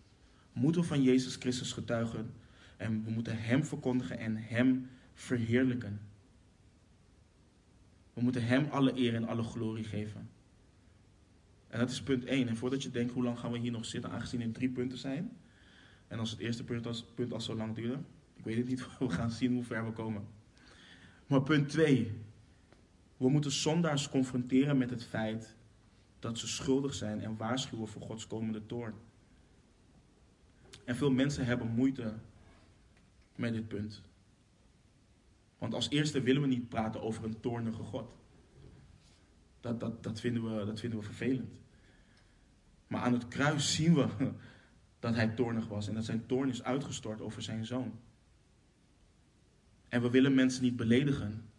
[0.56, 2.34] moeten we van Jezus Christus getuigen
[2.78, 6.02] en we moeten Hem verkondigen en Hem verheerlijken.
[8.14, 10.30] We moeten Hem alle eer en alle glorie geven.
[11.68, 12.48] En dat is punt 1.
[12.48, 14.98] En voordat je denkt, hoe lang gaan we hier nog zitten, aangezien het drie punten
[14.98, 15.38] zijn.
[16.08, 17.98] En als het eerste punt, punt al zo lang duurde.
[18.36, 20.28] Ik weet het niet, we gaan zien hoe ver we komen.
[21.28, 22.12] Maar punt 2.
[23.18, 25.56] We moeten zondaars confronteren met het feit
[26.20, 28.94] dat ze schuldig zijn en waarschuwen voor Gods komende toorn.
[30.86, 32.14] En veel mensen hebben moeite
[33.36, 34.02] met dit punt.
[35.58, 38.16] Want als eerste willen we niet praten over een toornige God.
[39.60, 41.60] Dat, dat, dat, vinden, we, dat vinden we vervelend.
[42.88, 44.08] Maar aan het kruis zien we
[45.00, 48.00] dat hij toornig was en dat zijn toorn is uitgestort over zijn zoon.
[49.90, 51.50] En we willen mensen niet beledigen.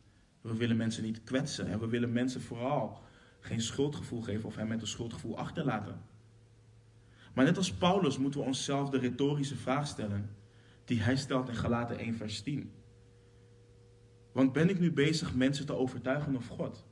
[0.41, 1.67] We willen mensen niet kwetsen.
[1.67, 3.03] En we willen mensen vooral
[3.41, 6.01] geen schuldgevoel geven of hem met een schuldgevoel achterlaten.
[7.37, 10.31] Maar net als Paulus moeten we onszelf de retorische vraag stellen
[10.85, 12.73] die hij stelt in Galaten 1 vers 10.
[14.33, 16.85] Want ben ik nu bezig mensen te overtuigen of God?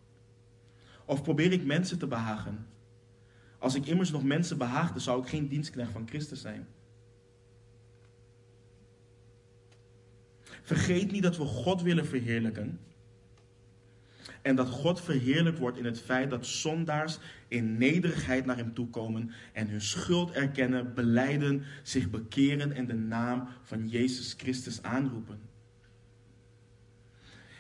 [1.05, 2.67] Of probeer ik mensen te behagen?
[3.59, 6.67] Als ik immers nog mensen behaagde, zou ik geen dienstknecht van Christus zijn.
[10.63, 12.81] Vergeet niet dat we God willen verheerlijken.
[14.45, 19.31] En dat God verheerlijk wordt in het feit dat zondaars in nederigheid naar Hem toekomen
[19.53, 25.39] en hun schuld erkennen, beleiden, zich bekeren en de naam van Jezus Christus aanroepen.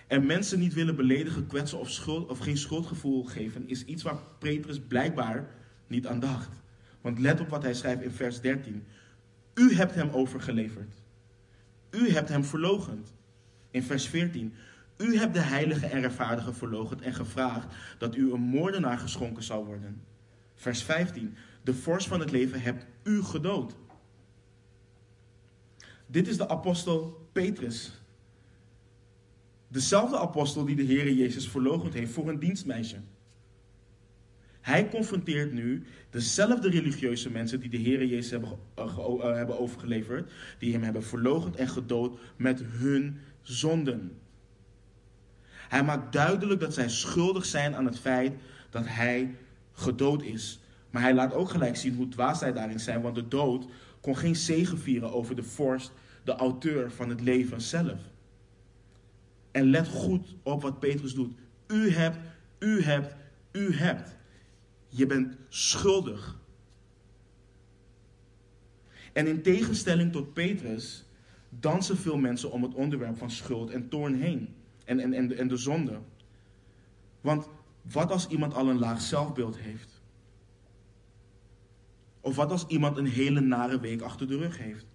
[0.06, 4.18] En mensen niet willen beledigen, kwetsen of, schuld, of geen schuldgevoel geven, is iets waar
[4.38, 5.50] Petrus blijkbaar
[5.86, 6.62] niet aan dacht.
[7.00, 8.84] Want let op wat hij schrijft in vers 13.
[9.54, 10.94] U hebt hem overgeleverd.
[11.90, 13.12] U hebt hem verlogend.
[13.70, 14.54] In vers 14.
[14.96, 19.64] U hebt de heilige en rechtvaardige verlogend en gevraagd dat u een moordenaar geschonken zou
[19.64, 20.02] worden.
[20.54, 21.34] Vers 15.
[21.62, 23.76] De vorst van het leven hebt u gedood.
[26.06, 28.02] Dit is de apostel Petrus.
[29.68, 32.96] Dezelfde apostel die de Heer Jezus verlogend heeft voor een dienstmeisje.
[34.60, 40.72] Hij confronteert nu dezelfde religieuze mensen die de Heer Jezus hebben, uh, hebben overgeleverd, die
[40.72, 44.18] hem hebben verlogend en gedood met hun zonden.
[45.68, 48.32] Hij maakt duidelijk dat zij schuldig zijn aan het feit
[48.70, 49.36] dat hij
[49.72, 50.60] gedood is.
[50.90, 53.66] Maar hij laat ook gelijk zien hoe dwaas zij daarin zijn, want de dood
[54.00, 55.92] kon geen zegen vieren over de vorst,
[56.24, 58.00] de auteur van het leven zelf.
[59.50, 61.34] En let goed op wat Petrus doet.
[61.66, 62.18] U hebt,
[62.58, 63.14] u hebt,
[63.52, 64.16] u hebt.
[64.88, 66.38] Je bent schuldig.
[69.12, 71.04] En in tegenstelling tot Petrus
[71.48, 74.54] dansen veel mensen om het onderwerp van schuld en toorn heen.
[74.84, 75.98] En, en, en, en de zonde.
[77.20, 77.48] Want
[77.82, 80.02] wat als iemand al een laag zelfbeeld heeft?
[82.20, 84.86] Of wat als iemand een hele nare week achter de rug heeft?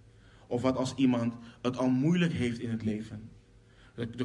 [0.46, 3.30] Of wat als iemand het al moeilijk heeft in het leven?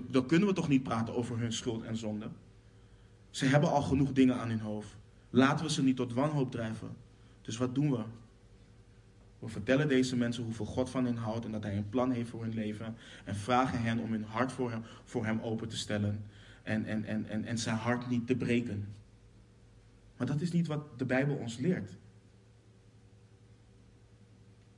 [0.10, 2.30] Dan kunnen we toch niet praten over hun schuld en zonde?
[3.30, 4.98] Ze hebben al genoeg dingen aan hun hoofd.
[5.30, 6.96] Laten we ze niet tot wanhoop drijven.
[7.42, 8.04] Dus wat doen we?
[9.40, 12.30] We vertellen deze mensen hoeveel God van hen houdt en dat Hij een plan heeft
[12.30, 12.96] voor hun leven.
[13.24, 16.24] En vragen hen om hun hart voor Hem, voor hem open te stellen.
[16.64, 18.88] En, en, en, en, en zijn hart niet te breken.
[20.18, 21.98] Maar dat is niet wat de Bijbel ons leert.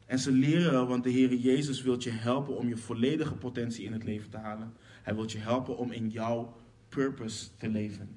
[0.05, 3.93] En ze leren, want de Heer Jezus wil je helpen om je volledige potentie in
[3.93, 4.73] het leven te halen.
[5.03, 6.55] Hij wil je helpen om in jouw
[6.89, 8.09] purpose te leven.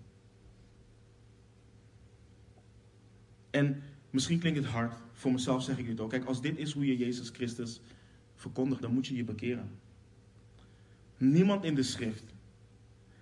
[3.50, 6.10] En misschien klinkt het hard, voor mezelf zeg ik het ook.
[6.10, 7.80] Kijk, als dit is hoe je Jezus Christus
[8.34, 9.70] verkondigt, dan moet je je bekeren.
[11.16, 12.24] Niemand in de schrift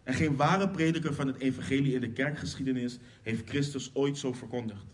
[0.03, 4.85] en geen ware prediker van het evangelie in de kerkgeschiedenis heeft Christus ooit zo verkondigd.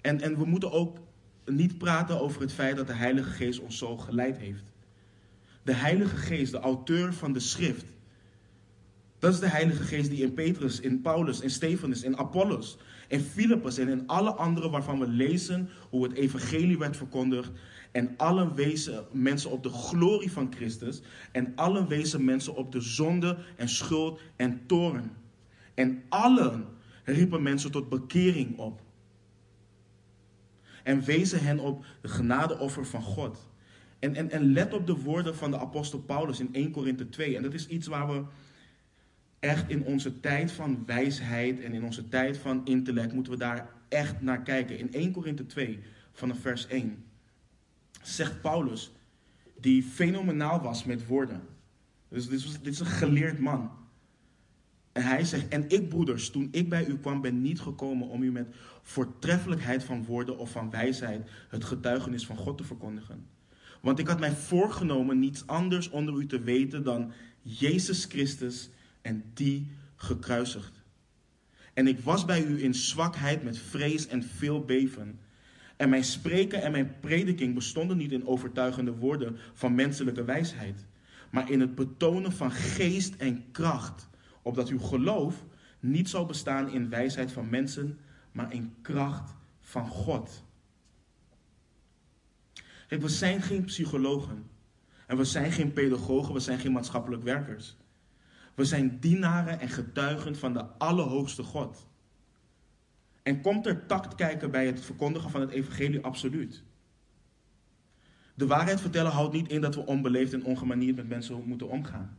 [0.00, 0.98] En, en we moeten ook
[1.44, 4.64] niet praten over het feit dat de Heilige Geest ons zo geleid heeft.
[5.62, 7.86] De Heilige Geest, de auteur van de schrift,
[9.18, 12.78] dat is de Heilige Geest die in Petrus, in Paulus, in Stefanus, in Apollos,
[13.08, 17.50] in Philippus en in alle anderen waarvan we lezen hoe het evangelie werd verkondigd.
[17.92, 21.00] En allen wezen mensen op de glorie van Christus.
[21.32, 25.12] En allen wezen mensen op de zonde en schuld en toren.
[25.74, 26.64] En allen
[27.04, 28.80] riepen mensen tot bekering op.
[30.82, 33.48] En wezen hen op de genadeoffer van God.
[33.98, 37.36] En, en, en let op de woorden van de apostel Paulus in 1 Korinthe 2.
[37.36, 38.24] En dat is iets waar we
[39.40, 43.68] echt in onze tijd van wijsheid en in onze tijd van intellect moeten we daar
[43.88, 44.78] echt naar kijken.
[44.78, 45.78] In 1 Korinthe 2
[46.12, 47.04] vanaf vers 1
[48.02, 48.92] zegt Paulus,
[49.60, 51.40] die fenomenaal was met woorden.
[52.08, 53.70] Dus dit, was, dit is een geleerd man.
[54.92, 58.22] En hij zegt, en ik broeders, toen ik bij u kwam, ben niet gekomen om
[58.22, 58.46] u met
[58.82, 63.26] voortreffelijkheid van woorden of van wijsheid het getuigenis van God te verkondigen.
[63.80, 67.12] Want ik had mij voorgenomen niets anders onder u te weten dan
[67.42, 68.70] Jezus Christus
[69.06, 70.84] en die gekruisigd.
[71.74, 75.18] En ik was bij u in zwakheid met vrees en veel beven.
[75.76, 80.86] En mijn spreken en mijn prediking bestonden niet in overtuigende woorden van menselijke wijsheid,
[81.30, 84.08] maar in het betonen van geest en kracht,
[84.42, 85.44] opdat uw geloof
[85.80, 87.98] niet zal bestaan in wijsheid van mensen,
[88.32, 90.44] maar in kracht van God.
[92.88, 94.50] Kijk, we zijn geen psychologen
[95.06, 97.76] en we zijn geen pedagogen, we zijn geen maatschappelijk werkers.
[98.56, 101.86] We zijn dienaren en getuigen van de Allerhoogste God.
[103.22, 106.04] En komt er tact kijken bij het verkondigen van het evangelie?
[106.04, 106.62] Absoluut.
[108.34, 112.18] De waarheid vertellen houdt niet in dat we onbeleefd en ongemanierd met mensen moeten omgaan.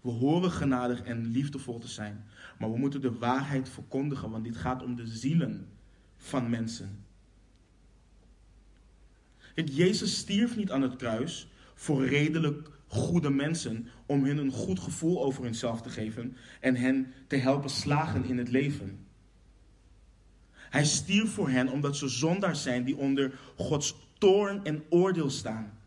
[0.00, 2.24] We horen genadig en liefdevol te zijn,
[2.58, 5.68] maar we moeten de waarheid verkondigen, want dit gaat om de zielen
[6.16, 7.04] van mensen.
[9.54, 15.24] Jezus stierf niet aan het kruis voor redelijk goede mensen om hun een goed gevoel
[15.24, 19.06] over hunzelf te geven en hen te helpen slagen in het leven.
[20.54, 25.78] Hij stierf voor hen omdat ze zondaars zijn die onder Gods toorn en oordeel staan.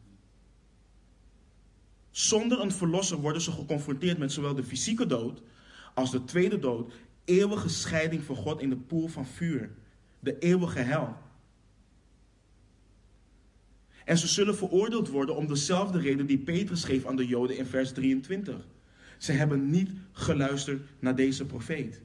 [2.11, 5.41] Zonder een verlosser worden ze geconfronteerd met zowel de fysieke dood
[5.93, 6.93] als de tweede dood,
[7.25, 9.71] eeuwige scheiding van God in de poel van vuur,
[10.19, 11.17] de eeuwige hel.
[14.05, 17.65] En ze zullen veroordeeld worden om dezelfde reden die Petrus geeft aan de Joden in
[17.65, 18.67] vers 23.
[19.17, 22.01] Ze hebben niet geluisterd naar deze profeet.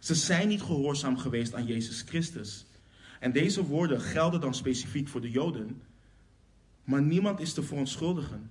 [0.00, 2.66] Ze zijn niet gehoorzaam geweest aan Jezus Christus.
[3.20, 5.82] En deze woorden gelden dan specifiek voor de Joden,
[6.84, 8.50] maar niemand is te verontschuldigen.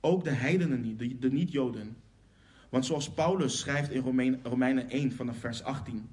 [0.00, 1.96] Ook de heidenen niet, de, de niet-Joden.
[2.68, 6.08] Want zoals Paulus schrijft in Romeinen 1 vanaf vers 18.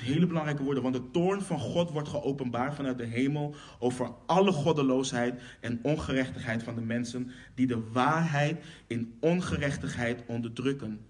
[0.00, 4.52] Hele belangrijke woorden, want de toorn van God wordt geopenbaard vanuit de hemel over alle
[4.52, 11.00] goddeloosheid en ongerechtigheid van de mensen die de waarheid in ongerechtigheid onderdrukken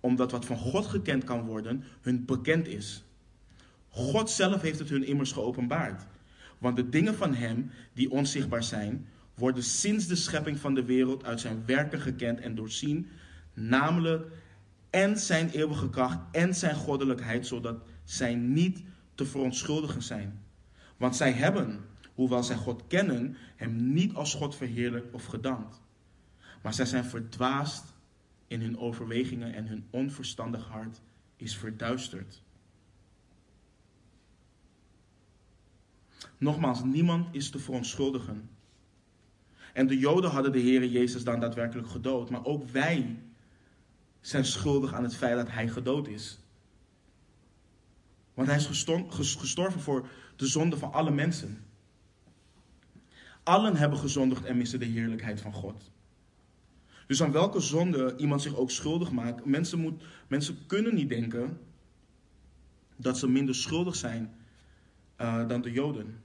[0.00, 3.04] omdat wat van God gekend kan worden, hun bekend is.
[3.88, 6.06] God zelf heeft het hun immers geopenbaard.
[6.58, 11.24] Want de dingen van Hem, die onzichtbaar zijn, worden sinds de schepping van de wereld
[11.24, 13.08] uit zijn werken gekend en doorzien,
[13.54, 14.26] namelijk
[14.90, 18.82] en zijn eeuwige kracht en zijn goddelijkheid, zodat zij niet
[19.14, 20.42] te verontschuldigen zijn.
[20.96, 21.84] Want zij hebben,
[22.14, 25.80] hoewel zij God kennen, hem niet als God verheerlijkt of gedankt.
[26.62, 27.84] Maar zij zijn verdwaasd
[28.46, 31.00] in hun overwegingen en hun onverstandig hart
[31.36, 32.42] is verduisterd.
[36.38, 38.50] Nogmaals, niemand is te verontschuldigen.
[39.72, 42.30] En de Joden hadden de Heer Jezus dan daadwerkelijk gedood.
[42.30, 43.18] Maar ook wij
[44.20, 46.38] zijn schuldig aan het feit dat Hij gedood is.
[48.34, 51.64] Want Hij is gestorven voor de zonde van alle mensen.
[53.42, 55.90] Allen hebben gezondigd en missen de heerlijkheid van God.
[57.06, 61.58] Dus aan welke zonde iemand zich ook schuldig maakt, mensen, moet, mensen kunnen niet denken
[62.96, 64.34] dat ze minder schuldig zijn
[65.20, 66.22] uh, dan de Joden.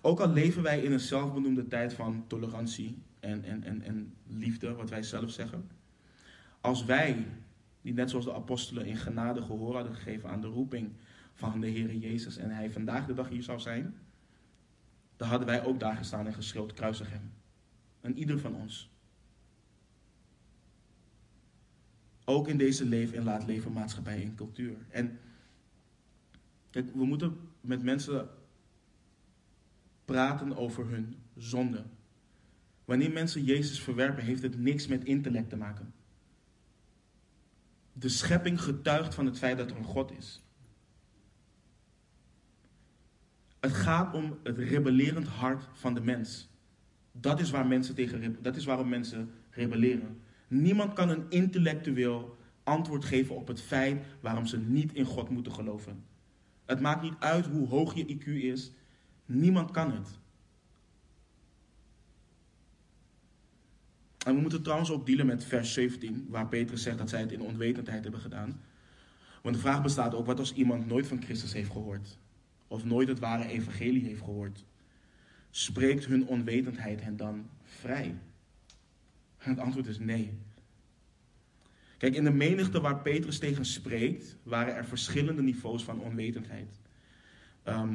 [0.00, 4.74] Ook al leven wij in een zelfbenoemde tijd van tolerantie en, en, en, en liefde,
[4.74, 5.70] wat wij zelf zeggen.
[6.60, 7.26] Als wij,
[7.82, 10.92] die net zoals de apostelen in genade gehoor hadden gegeven aan de roeping
[11.32, 13.94] van de Heer Jezus en hij vandaag de dag hier zou zijn,
[15.16, 17.32] dan hadden wij ook daar gestaan en geschreeuwd, kruisig hem.
[18.00, 18.90] En ieder van ons.
[22.24, 24.76] Ook in deze leef- en laat leven maatschappij en cultuur.
[24.88, 25.18] En
[26.70, 28.28] kijk, we moeten met mensen
[30.04, 31.84] praten over hun zonde.
[32.84, 35.92] Wanneer mensen Jezus verwerpen, heeft het niks met intellect te maken.
[37.98, 40.42] De schepping getuigt van het feit dat er een God is.
[43.60, 46.48] Het gaat om het rebellerend hart van de mens.
[47.12, 50.20] Dat is, waar mensen tegen, dat is waarom mensen rebelleren.
[50.48, 55.52] Niemand kan een intellectueel antwoord geven op het feit waarom ze niet in God moeten
[55.52, 56.04] geloven.
[56.64, 58.72] Het maakt niet uit hoe hoog je IQ is.
[59.26, 60.18] Niemand kan het.
[64.28, 67.32] En we moeten trouwens ook dealen met vers 17, waar Petrus zegt dat zij het
[67.32, 68.60] in onwetendheid hebben gedaan.
[69.42, 72.18] Want de vraag bestaat ook, wat als iemand nooit van Christus heeft gehoord?
[72.66, 74.64] Of nooit het ware evangelie heeft gehoord?
[75.50, 78.14] Spreekt hun onwetendheid hen dan vrij?
[79.38, 80.32] En het antwoord is nee.
[81.98, 86.80] Kijk, in de menigte waar Petrus tegen spreekt, waren er verschillende niveaus van onwetendheid.
[87.62, 87.94] Ehm,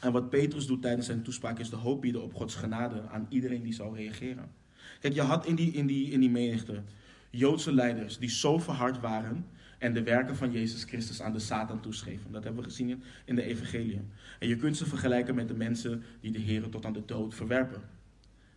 [0.00, 3.26] en wat Petrus doet tijdens zijn toespraak is de hoop bieden op Gods genade aan
[3.28, 4.59] iedereen die zal reageren.
[5.00, 6.82] Kijk, je had in die, in die, in die menigte
[7.30, 9.46] Joodse leiders die zo verhard waren
[9.78, 12.32] en de werken van Jezus Christus aan de Satan toeschreven.
[12.32, 14.00] Dat hebben we gezien in de Evangelie.
[14.38, 17.34] En je kunt ze vergelijken met de mensen die de Heer tot aan de dood
[17.34, 17.82] verwerpen.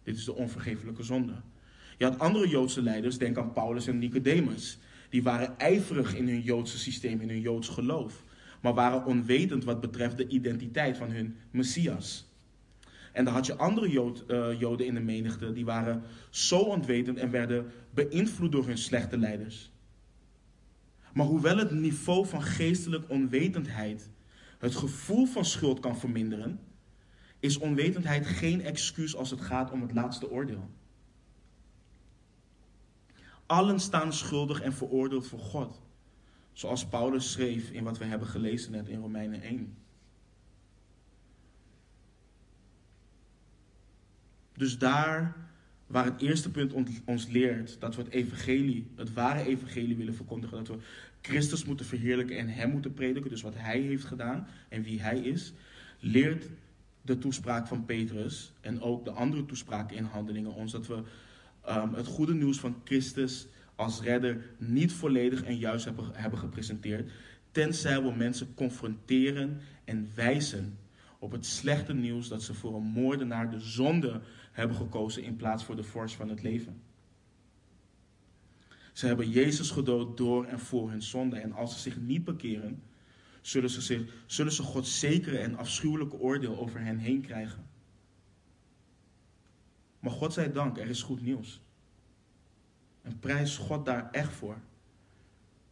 [0.03, 1.33] Dit is de onvergeeflijke zonde.
[1.97, 4.77] Je had andere Joodse leiders, denk aan Paulus en Nicodemus.
[5.09, 8.23] Die waren ijverig in hun Joodse systeem, in hun Joods geloof.
[8.61, 12.25] Maar waren onwetend wat betreft de identiteit van hun Messias.
[13.13, 17.17] En dan had je andere Jood, uh, Joden in de menigte, die waren zo onwetend
[17.17, 19.71] en werden beïnvloed door hun slechte leiders.
[21.13, 24.09] Maar hoewel het niveau van geestelijk onwetendheid
[24.57, 26.59] het gevoel van schuld kan verminderen,
[27.39, 30.69] is onwetendheid geen excuus als het gaat om het laatste oordeel.
[33.45, 35.81] Allen staan schuldig en veroordeeld voor God.
[36.53, 39.77] Zoals Paulus schreef in wat we hebben gelezen net in Romeinen 1.
[44.57, 45.35] Dus daar
[45.87, 46.73] waar het eerste punt
[47.05, 50.83] ons leert dat we het evangelie, het ware evangelie willen verkondigen, dat we
[51.21, 55.19] Christus moeten verheerlijken en Hem moeten prediken, dus wat Hij heeft gedaan en wie Hij
[55.19, 55.53] is,
[55.99, 56.49] leert
[57.01, 61.03] de toespraak van Petrus en ook de andere toespraken in handelingen ons dat we
[61.69, 67.11] um, het goede nieuws van Christus als redder niet volledig en juist hebben, hebben gepresenteerd,
[67.51, 70.77] tenzij we mensen confronteren en wijzen
[71.19, 74.21] op het slechte nieuws dat ze voor een moordenaar de zonde
[74.53, 76.81] hebben gekozen in plaats voor de vorst van het leven.
[78.93, 81.39] Ze hebben Jezus gedood door en voor hun zonde.
[81.39, 82.83] En als ze zich niet bekeren,
[83.41, 87.65] zullen ze, zich, zullen ze Gods zekere en afschuwelijke oordeel over hen heen krijgen.
[89.99, 91.61] Maar God zij dank, er is goed nieuws.
[93.01, 94.57] En prijs God daar echt voor.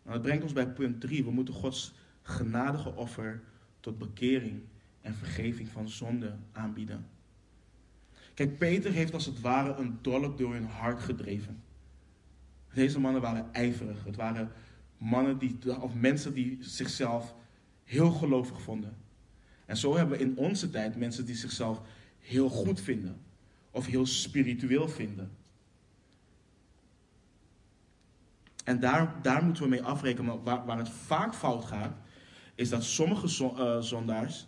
[0.04, 1.24] Nou, dat brengt ons bij punt 3.
[1.24, 3.42] We moeten Gods genadige offer
[3.80, 4.62] tot bekering
[5.02, 7.06] en vergeving van zonde aanbieden.
[8.42, 11.64] Kijk, Peter heeft als het ware een dolk door hun hart gedreven.
[12.74, 14.04] Deze mannen waren ijverig.
[14.04, 14.52] Het waren
[14.98, 17.36] mannen die, of mensen die zichzelf
[17.84, 18.98] heel gelovig vonden.
[19.66, 21.82] En zo hebben we in onze tijd mensen die zichzelf
[22.20, 23.22] heel goed vinden.
[23.72, 25.32] Of heel spiritueel vinden.
[28.64, 30.44] En daar, daar moeten we mee afrekenen.
[30.44, 31.94] Waar, waar het vaak fout gaat,
[32.56, 34.48] is dat sommige uh, zondaars,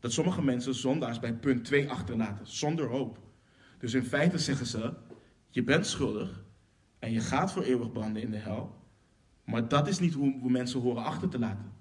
[0.00, 3.28] dat sommige mensen zondaars bij punt 2 achterlaten, zonder hoop.
[3.80, 4.92] Dus in feite zeggen ze:
[5.48, 6.44] je bent schuldig
[6.98, 8.78] en je gaat voor eeuwig branden in de hel.
[9.44, 11.72] Maar dat is niet hoe we mensen horen achter te laten.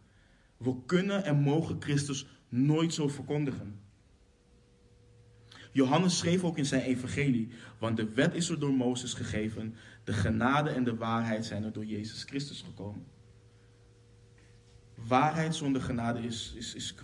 [0.58, 3.80] We kunnen en mogen Christus nooit zo verkondigen.
[5.72, 10.14] Johannes schreef ook in zijn evangelie, want de wet is er door Mozes gegeven, de
[10.14, 13.06] genade en de waarheid zijn er door Jezus Christus gekomen.
[14.96, 16.96] Waarheid zonder genade is, is, is.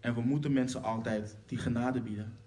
[0.00, 2.37] En we moeten mensen altijd die genade bieden.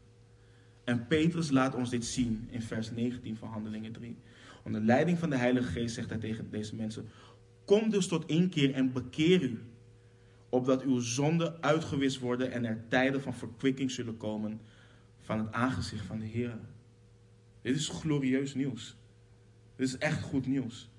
[0.83, 4.17] En Petrus laat ons dit zien in vers 19 van Handelingen 3.
[4.63, 7.09] Onder leiding van de Heilige Geest zegt hij tegen deze mensen:
[7.65, 9.61] Kom dus tot inkeer en bekeer u,
[10.49, 14.59] opdat uw zonden uitgewist worden en er tijden van verkwikking zullen komen
[15.19, 16.57] van het aangezicht van de Heer.
[17.61, 18.95] Dit is glorieus nieuws.
[19.75, 20.89] Dit is echt goed nieuws.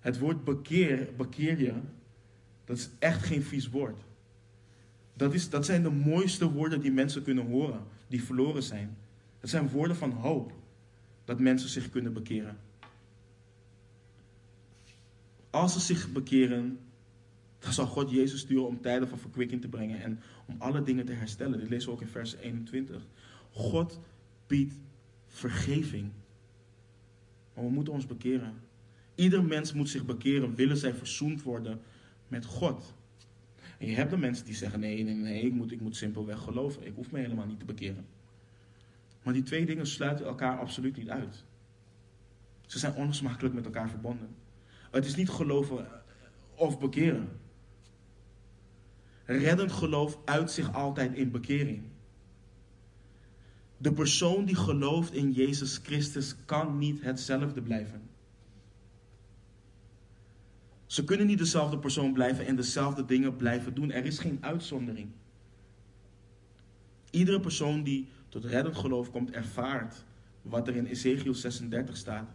[0.00, 1.74] Het woord bekeer, bekeer je,
[2.64, 4.04] dat is echt geen vies woord.
[5.14, 8.96] Dat, is, dat zijn de mooiste woorden die mensen kunnen horen, die verloren zijn.
[9.42, 10.52] Het zijn woorden van hoop,
[11.24, 12.58] dat mensen zich kunnen bekeren.
[15.50, 16.78] Als ze zich bekeren,
[17.58, 21.04] dan zal God Jezus sturen om tijden van verkwikking te brengen en om alle dingen
[21.04, 21.58] te herstellen.
[21.58, 23.06] Dit lezen we ook in vers 21.
[23.50, 24.00] God
[24.46, 24.74] biedt
[25.26, 26.10] vergeving.
[27.54, 28.54] Maar we moeten ons bekeren.
[29.14, 31.80] Ieder mens moet zich bekeren, willen zij verzoend worden
[32.28, 32.94] met God.
[33.78, 36.38] En je hebt de mensen die zeggen: nee, nee, nee, ik moet, ik moet simpelweg
[36.38, 36.86] geloven.
[36.86, 38.06] Ik hoef me helemaal niet te bekeren.
[39.22, 41.44] Maar die twee dingen sluiten elkaar absoluut niet uit.
[42.66, 44.34] Ze zijn onlosmakelijk met elkaar verbonden.
[44.90, 45.86] Het is niet geloven
[46.54, 47.28] of bekeren.
[49.24, 51.82] Reddend geloof uit zich altijd in bekering.
[53.76, 58.02] De persoon die gelooft in Jezus Christus kan niet hetzelfde blijven.
[60.86, 63.90] Ze kunnen niet dezelfde persoon blijven en dezelfde dingen blijven doen.
[63.90, 65.10] Er is geen uitzondering.
[67.10, 70.04] Iedere persoon die tot reddend geloof komt, ervaart
[70.42, 72.30] wat er in Ezekiel 36 staat,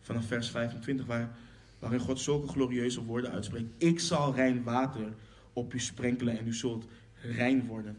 [0.00, 1.36] vanaf vers 25, waar,
[1.78, 3.72] waarin God zulke glorieuze woorden uitspreekt.
[3.78, 5.12] Ik zal rein water
[5.52, 6.86] op u sprenkelen en u zult
[7.22, 7.96] rein worden.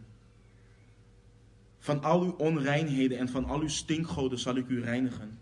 [1.79, 5.37] Van al uw onreinheden en van al uw stinkgoden zal ik u reinigen.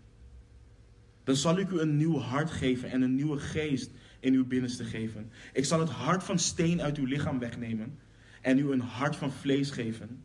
[1.24, 3.90] Dan zal ik u een nieuw hart geven en een nieuwe geest
[4.20, 5.30] in uw binnenste geven.
[5.52, 7.98] Ik zal het hart van steen uit uw lichaam wegnemen
[8.40, 10.22] en u een hart van vlees geven.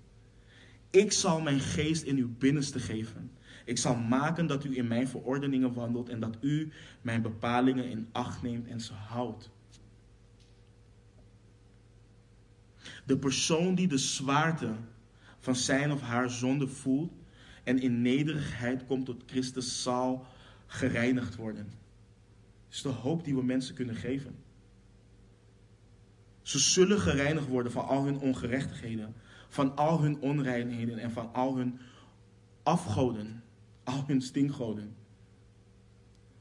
[0.89, 3.31] Ik zal mijn geest in uw binnenste geven.
[3.65, 6.71] Ik zal maken dat u in mijn verordeningen wandelt en dat u
[7.01, 9.49] mijn bepalingen in acht neemt en ze houdt.
[13.05, 14.75] De persoon die de zwaarte
[15.39, 17.11] van zijn of haar zonde voelt
[17.63, 20.25] en in nederigheid komt tot Christus zal
[20.65, 21.65] gereinigd worden.
[21.65, 24.35] Dat is de hoop die we mensen kunnen geven.
[26.41, 29.15] Ze zullen gereinigd worden van al hun ongerechtigheden,
[29.47, 31.79] van al hun onreinheden en van al hun
[32.63, 33.43] afgoden,
[33.83, 34.95] al hun stinkgoden.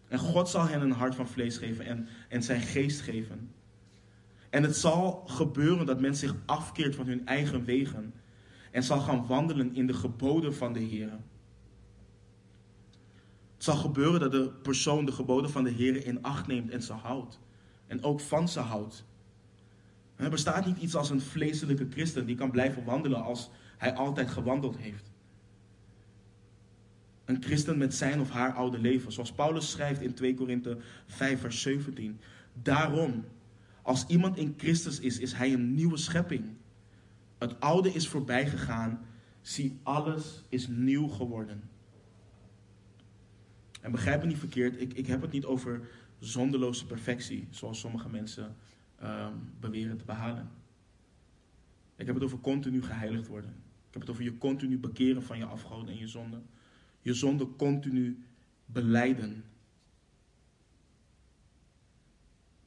[0.09, 3.51] En God zal hen een hart van vlees geven en, en zijn geest geven.
[4.51, 8.15] En het zal gebeuren dat men zich afkeert van hun eigen wegen
[8.71, 11.11] en zal gaan wandelen in de geboden van de Heer.
[13.55, 16.83] Het zal gebeuren dat de persoon de geboden van de Heer in acht neemt en
[16.83, 17.39] ze houdt.
[17.87, 19.05] En ook van ze houdt.
[20.17, 24.31] Er bestaat niet iets als een vleeselijke christen die kan blijven wandelen als hij altijd
[24.31, 25.11] gewandeld heeft.
[27.25, 29.13] Een christen met zijn of haar oude leven.
[29.13, 32.21] Zoals Paulus schrijft in 2 Korinthe 5 vers 17.
[32.53, 33.25] Daarom,
[33.83, 36.45] als iemand in Christus is, is hij een nieuwe schepping.
[37.39, 39.07] Het oude is voorbij gegaan.
[39.41, 41.63] Zie, alles is nieuw geworden.
[43.81, 45.89] En begrijp me niet verkeerd, ik, ik heb het niet over
[46.19, 48.57] zonderloze perfectie, zoals sommige mensen
[49.03, 50.51] um, beweren te behalen.
[51.97, 53.51] Ik heb het over continu geheiligd worden.
[53.89, 56.41] Ik heb het over je continu bekeren van je afgoden en je zonde.
[57.01, 58.25] Je zonde continu
[58.67, 59.45] beleiden.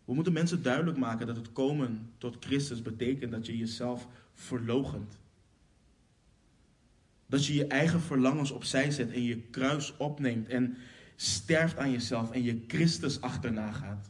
[0.05, 5.17] We moeten mensen duidelijk maken dat het komen tot Christus betekent dat je jezelf verlogent.
[7.25, 10.77] Dat je je eigen verlangens opzij zet en je kruis opneemt en
[11.15, 14.09] sterft aan jezelf en je Christus achterna gaat.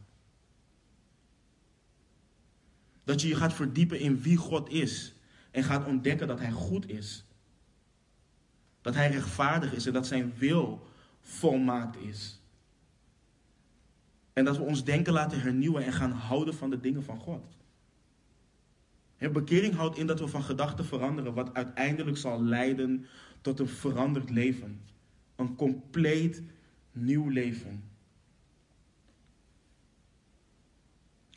[3.10, 5.14] Dat je je gaat verdiepen in wie God is
[5.50, 7.24] en gaat ontdekken dat Hij goed is.
[8.80, 10.86] Dat Hij rechtvaardig is en dat Zijn wil
[11.20, 12.40] volmaakt is.
[14.32, 17.56] En dat we ons denken laten hernieuwen en gaan houden van de dingen van God.
[19.18, 23.06] Bekering houdt in dat we van gedachten veranderen, wat uiteindelijk zal leiden
[23.40, 24.80] tot een veranderd leven.
[25.36, 26.42] Een compleet
[26.92, 27.89] nieuw leven.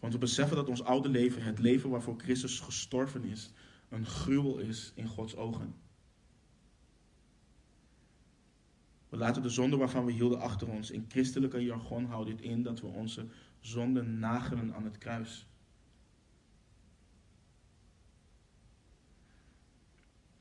[0.03, 3.51] Want we beseffen dat ons oude leven, het leven waarvoor Christus gestorven is,
[3.89, 5.75] een gruwel is in Gods ogen.
[9.09, 10.91] We laten de zonde waarvan we hielden achter ons.
[10.91, 13.25] In christelijke jargon houdt dit in dat we onze
[13.59, 15.47] zonden nagelen aan het kruis.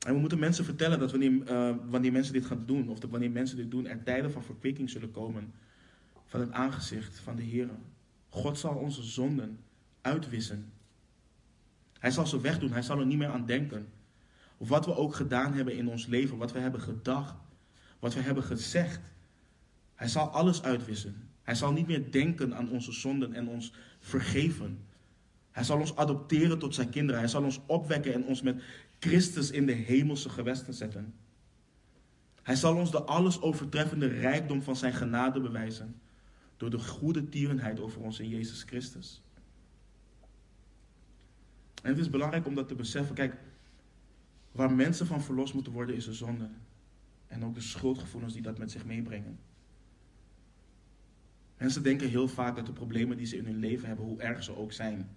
[0.05, 3.09] En we moeten mensen vertellen dat wanneer, uh, wanneer mensen dit gaan doen, of dat
[3.09, 5.53] wanneer mensen dit doen, er tijden van verkwikking zullen komen
[6.25, 7.69] van het aangezicht van de Heer.
[8.33, 9.59] God zal onze zonden
[10.01, 10.71] uitwissen.
[11.99, 13.87] Hij zal ze wegdoen, hij zal er niet meer aan denken.
[14.57, 17.35] Of wat we ook gedaan hebben in ons leven, wat we hebben gedacht,
[17.99, 18.99] wat we hebben gezegd.
[19.95, 21.29] Hij zal alles uitwissen.
[21.41, 24.79] Hij zal niet meer denken aan onze zonden en ons vergeven.
[25.51, 27.19] Hij zal ons adopteren tot zijn kinderen.
[27.19, 28.63] Hij zal ons opwekken en ons met
[28.99, 31.13] Christus in de hemelse gewesten zetten.
[32.41, 36.01] Hij zal ons de alles overtreffende rijkdom van zijn genade bewijzen.
[36.57, 39.21] Door de goede tierenheid over ons in Jezus Christus.
[41.83, 43.15] En het is belangrijk om dat te beseffen.
[43.15, 43.35] Kijk,
[44.51, 46.49] waar mensen van verlost moeten worden is de zonde.
[47.27, 49.39] En ook de schuldgevoelens die dat met zich meebrengen.
[51.57, 54.43] Mensen denken heel vaak dat de problemen die ze in hun leven hebben, hoe erg
[54.43, 55.09] ze ook zijn,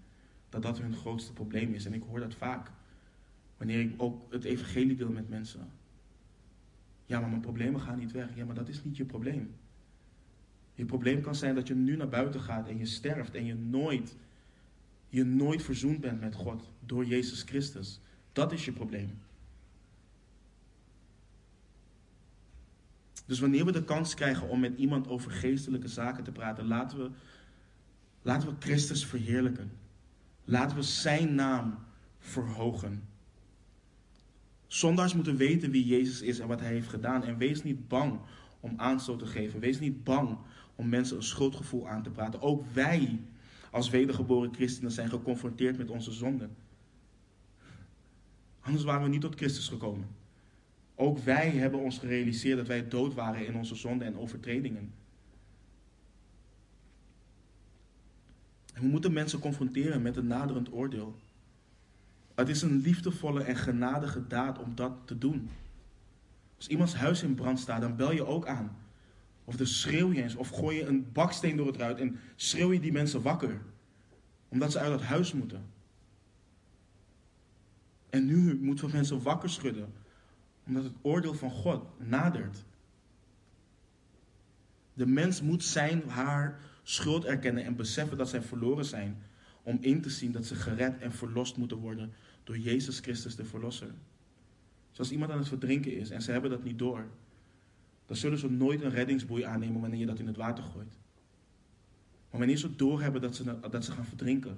[0.49, 1.85] dat dat hun grootste probleem is.
[1.85, 2.71] En ik hoor dat vaak.
[3.57, 5.71] Wanneer ik ook het evangelie deel met mensen.
[7.07, 8.37] Ja, maar mijn problemen gaan niet weg.
[8.37, 9.55] Ja, maar dat is niet je probleem.
[10.77, 13.55] Je probleem kan zijn dat je nu naar buiten gaat en je sterft en je
[13.55, 14.17] nooit,
[15.09, 18.01] je nooit verzoend bent met God door Jezus Christus.
[18.33, 19.19] Dat is je probleem.
[23.27, 26.99] Dus wanneer we de kans krijgen om met iemand over geestelijke zaken te praten, laten
[26.99, 27.11] we,
[28.23, 29.71] laten we Christus verheerlijken.
[30.45, 31.79] Laten we Zijn naam
[32.19, 33.03] verhogen.
[34.67, 37.25] Zondaars moeten weten wie Jezus is en wat Hij heeft gedaan.
[37.25, 38.21] En wees niet bang
[38.61, 39.61] om aanstoot te geven.
[39.61, 40.39] Wees niet bang
[40.77, 42.43] om mensen een schuldgevoel aan te praten.
[42.43, 43.21] Ook wij
[43.71, 46.57] als wedergeboren christenen zijn geconfronteerd met onze zonden.
[48.61, 50.09] Anders waren we niet tot Christus gekomen.
[50.95, 54.93] Ook wij hebben ons gerealiseerd dat wij dood waren in onze zonden en overtredingen.
[58.75, 61.17] En we moeten mensen confronteren met een naderend oordeel.
[62.35, 65.51] Het is een liefdevolle en genadige daad om dat te doen.
[66.57, 68.77] Als iemands huis in brand staat, dan bel je ook aan.
[69.47, 72.73] Of dan schreeuw je eens, of gooi je een baksteen door het ruit en schreeuw
[72.73, 73.61] je die mensen wakker.
[74.49, 75.67] Omdat ze uit dat huis moeten.
[78.11, 79.93] En nu moeten we mensen wakker schudden
[80.67, 82.65] omdat het oordeel van God nadert.
[84.95, 89.23] De mens moet zijn, haar schuld erkennen en beseffen dat zij verloren zijn.
[89.63, 92.13] Om in te zien dat ze gered en verlost moeten worden
[92.45, 93.95] door Jezus Christus de Verlosser.
[94.91, 97.09] Zoals iemand aan het verdrinken is en ze hebben dat niet door,
[98.07, 100.99] dan zullen ze nooit een reddingsboei aannemen wanneer je dat in het water gooit.
[102.31, 104.57] Maar wanneer ze doorhebben dat ze, dat ze gaan verdrinken,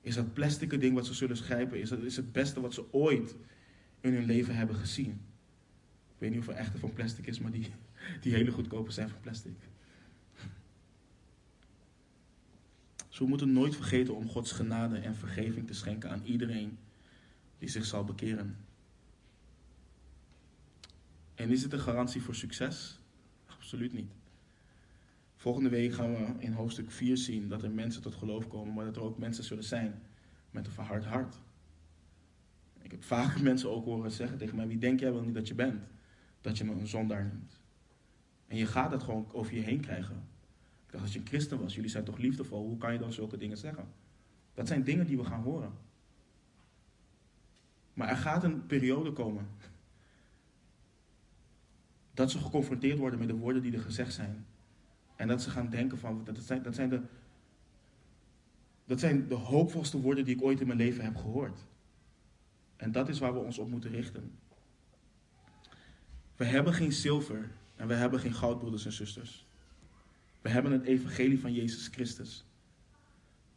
[0.00, 3.34] is dat plastic ding wat ze zullen grijpen, is, is het beste wat ze ooit
[4.00, 5.10] in hun leven hebben gezien.
[6.08, 7.66] Ik weet niet er echte van plastic is, maar die,
[8.20, 9.56] die hele goedkope zijn van plastic.
[13.08, 16.78] Dus we moeten nooit vergeten om Gods genade en vergeving te schenken aan iedereen
[17.58, 18.56] die zich zal bekeren.
[21.36, 22.98] En is het een garantie voor succes?
[23.46, 24.10] Absoluut niet.
[25.34, 28.84] Volgende week gaan we in hoofdstuk 4 zien dat er mensen tot geloof komen, maar
[28.84, 30.02] dat er ook mensen zullen zijn
[30.50, 31.36] met een verhard hart.
[32.82, 35.48] Ik heb vaak mensen ook horen zeggen tegen mij: Wie denk jij wel niet dat
[35.48, 35.82] je bent?
[36.40, 37.60] Dat je me een zondaar noemt.
[38.46, 40.16] En je gaat dat gewoon over je heen krijgen.
[40.86, 43.12] Ik dacht, als je een christen was, jullie zijn toch liefdevol, hoe kan je dan
[43.12, 43.88] zulke dingen zeggen?
[44.54, 45.72] Dat zijn dingen die we gaan horen.
[47.94, 49.46] Maar er gaat een periode komen
[52.16, 54.46] dat ze geconfronteerd worden met de woorden die er gezegd zijn.
[55.16, 57.00] En dat ze gaan denken van, dat zijn, dat zijn, de,
[58.84, 61.58] dat zijn de hoopvolste woorden die ik ooit in mijn leven heb gehoord.
[62.76, 64.32] En dat is waar we ons op moeten richten.
[66.36, 69.46] We hebben geen zilver en we hebben geen goud, broeders en zusters.
[70.40, 72.44] We hebben het evangelie van Jezus Christus.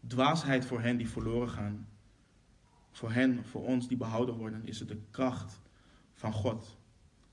[0.07, 1.87] Dwaasheid voor hen die verloren gaan.
[2.91, 5.59] Voor hen, voor ons die behouden worden, is het de kracht
[6.13, 6.78] van God.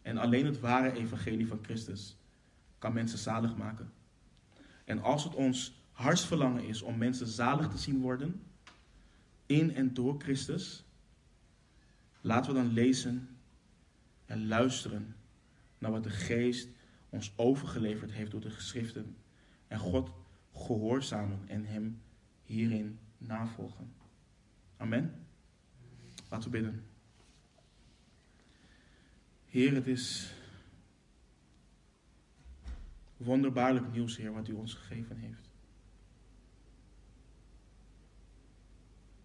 [0.07, 2.17] En alleen het ware evangelie van Christus
[2.79, 3.93] kan mensen zalig maken.
[4.85, 8.43] En als het ons hartsverlangen is om mensen zalig te zien worden,
[9.47, 10.87] in en door Christus,
[12.27, 13.29] Laten we dan lezen
[14.25, 15.17] en luisteren
[15.79, 16.69] naar wat de Geest
[17.09, 19.17] ons overgeleverd heeft door de geschriften.
[19.69, 20.11] En God
[20.53, 22.01] gehoorzamen en Hem
[22.43, 23.93] hierin navolgen.
[24.77, 25.27] Amen.
[26.29, 26.85] Laten we bidden.
[29.57, 30.33] Heer, het is
[33.17, 35.51] wonderbaarlijk nieuws, Heer, wat U ons gegeven heeft.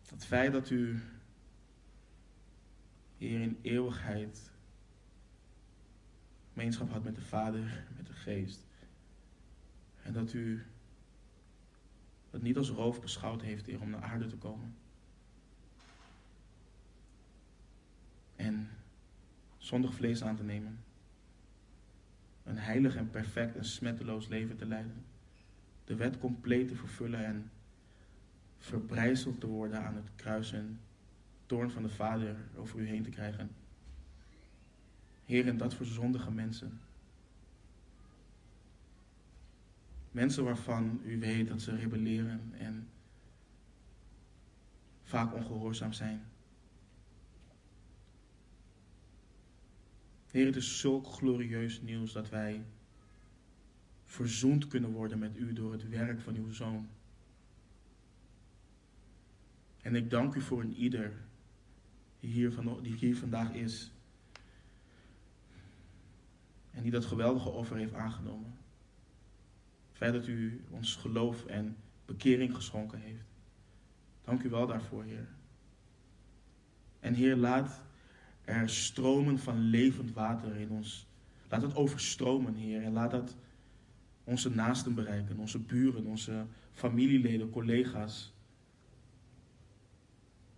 [0.09, 1.01] Het feit dat U
[3.17, 4.51] Heer, in eeuwigheid
[6.53, 8.65] gemeenschap had met de Vader, met de Geest.
[10.03, 10.65] En dat u
[12.29, 14.75] het niet als roof beschouwd heeft, Heer, om naar aarde te komen.
[18.35, 18.69] en
[19.61, 20.83] zonder vlees aan te nemen.
[22.43, 25.05] Een heilig en perfect en smetteloos leven te leiden.
[25.85, 27.51] De wet compleet te vervullen en
[28.57, 30.79] verbrijzeld te worden aan het kruis en
[31.45, 33.51] toorn van de Vader over u heen te krijgen.
[35.25, 36.81] Heer, en dat voor zondige mensen.
[40.11, 42.87] Mensen waarvan u weet dat ze rebelleren en
[45.03, 46.30] vaak ongehoorzaam zijn.
[50.31, 52.63] Heer, het is zulk glorieus nieuws dat wij
[54.05, 56.89] verzoend kunnen worden met u door het werk van uw zoon.
[59.81, 61.13] En ik dank u voor een ieder
[62.19, 63.91] die hier, van, die hier vandaag is.
[66.71, 68.53] En die dat geweldige offer heeft aangenomen.
[69.91, 73.25] Het dat u ons geloof en bekering geschonken heeft.
[74.21, 75.27] Dank u wel daarvoor, Heer.
[76.99, 77.81] En Heer, laat
[78.51, 81.07] er stromen van levend water in ons.
[81.49, 82.83] Laat het overstromen, Heer.
[82.83, 83.37] En laat dat
[84.23, 88.33] onze naasten bereiken, onze buren, onze familieleden, collega's.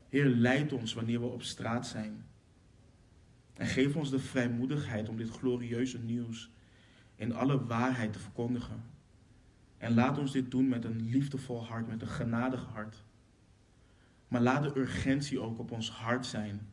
[0.10, 2.26] Heer, leid ons wanneer we op straat zijn.
[3.54, 6.52] En geef ons de vrijmoedigheid om dit glorieuze nieuws
[7.16, 8.84] in alle waarheid te verkondigen.
[9.78, 13.04] En laat ons dit doen met een liefdevol hart, met een genadig hart.
[14.28, 16.73] Maar laat de urgentie ook op ons hart zijn.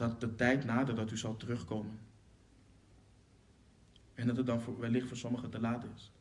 [0.00, 1.98] Dat de tijd nadert dat u zal terugkomen.
[4.14, 6.12] En dat het dan wellicht voor sommigen te laat is.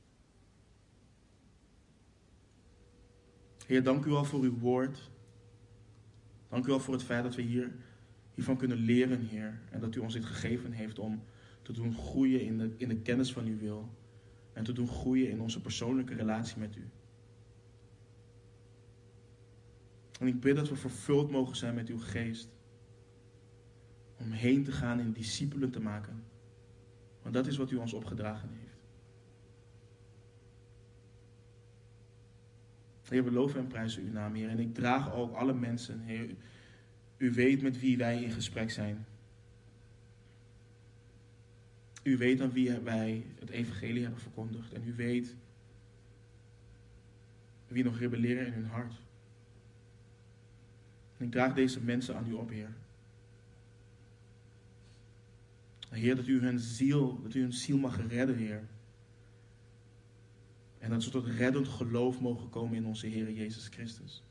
[3.66, 5.10] Heer, dank u wel voor uw woord.
[6.50, 7.76] Dank u wel voor het feit dat we hier,
[8.34, 9.60] hiervan kunnen leren, Heer.
[9.72, 11.24] En dat u ons dit gegeven heeft om
[11.62, 13.90] te doen groeien in de, in de kennis van uw wil.
[14.54, 16.90] En te doen groeien in onze persoonlijke relatie met u.
[20.20, 22.58] En ik bid dat we vervuld mogen zijn met uw geest.
[24.20, 26.24] Om heen te gaan en discipelen te maken.
[27.22, 28.70] Want dat is wat u ons opgedragen heeft.
[33.10, 34.50] Heer, we loven en prijzen uw naam, Heer.
[34.50, 36.30] En ik draag ook alle mensen, Heer.
[37.18, 39.06] U weet met wie wij in gesprek zijn.
[42.04, 44.74] U weet aan wie wij het evangelie hebben verkondigd.
[44.74, 45.36] En u weet
[47.68, 48.94] wie nog rebelleren in hun hart.
[51.18, 52.74] En ik draag deze mensen aan u op, Heer.
[55.90, 58.68] Heer, dat u hun ziel, dat u hun ziel mag redden, Heer.
[60.78, 64.24] En dat ze tot reddend geloof mogen komen in onze Heer Jezus Christus.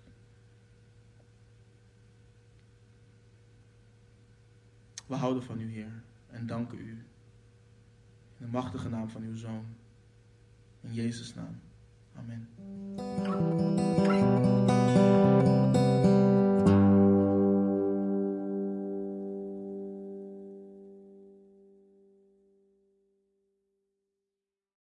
[5.06, 6.90] We houden van u, Heer, en danken u.
[6.90, 7.04] In
[8.38, 9.66] de machtige naam van uw Zoon.
[10.80, 11.60] In Jezus' naam.
[12.14, 13.97] Amen.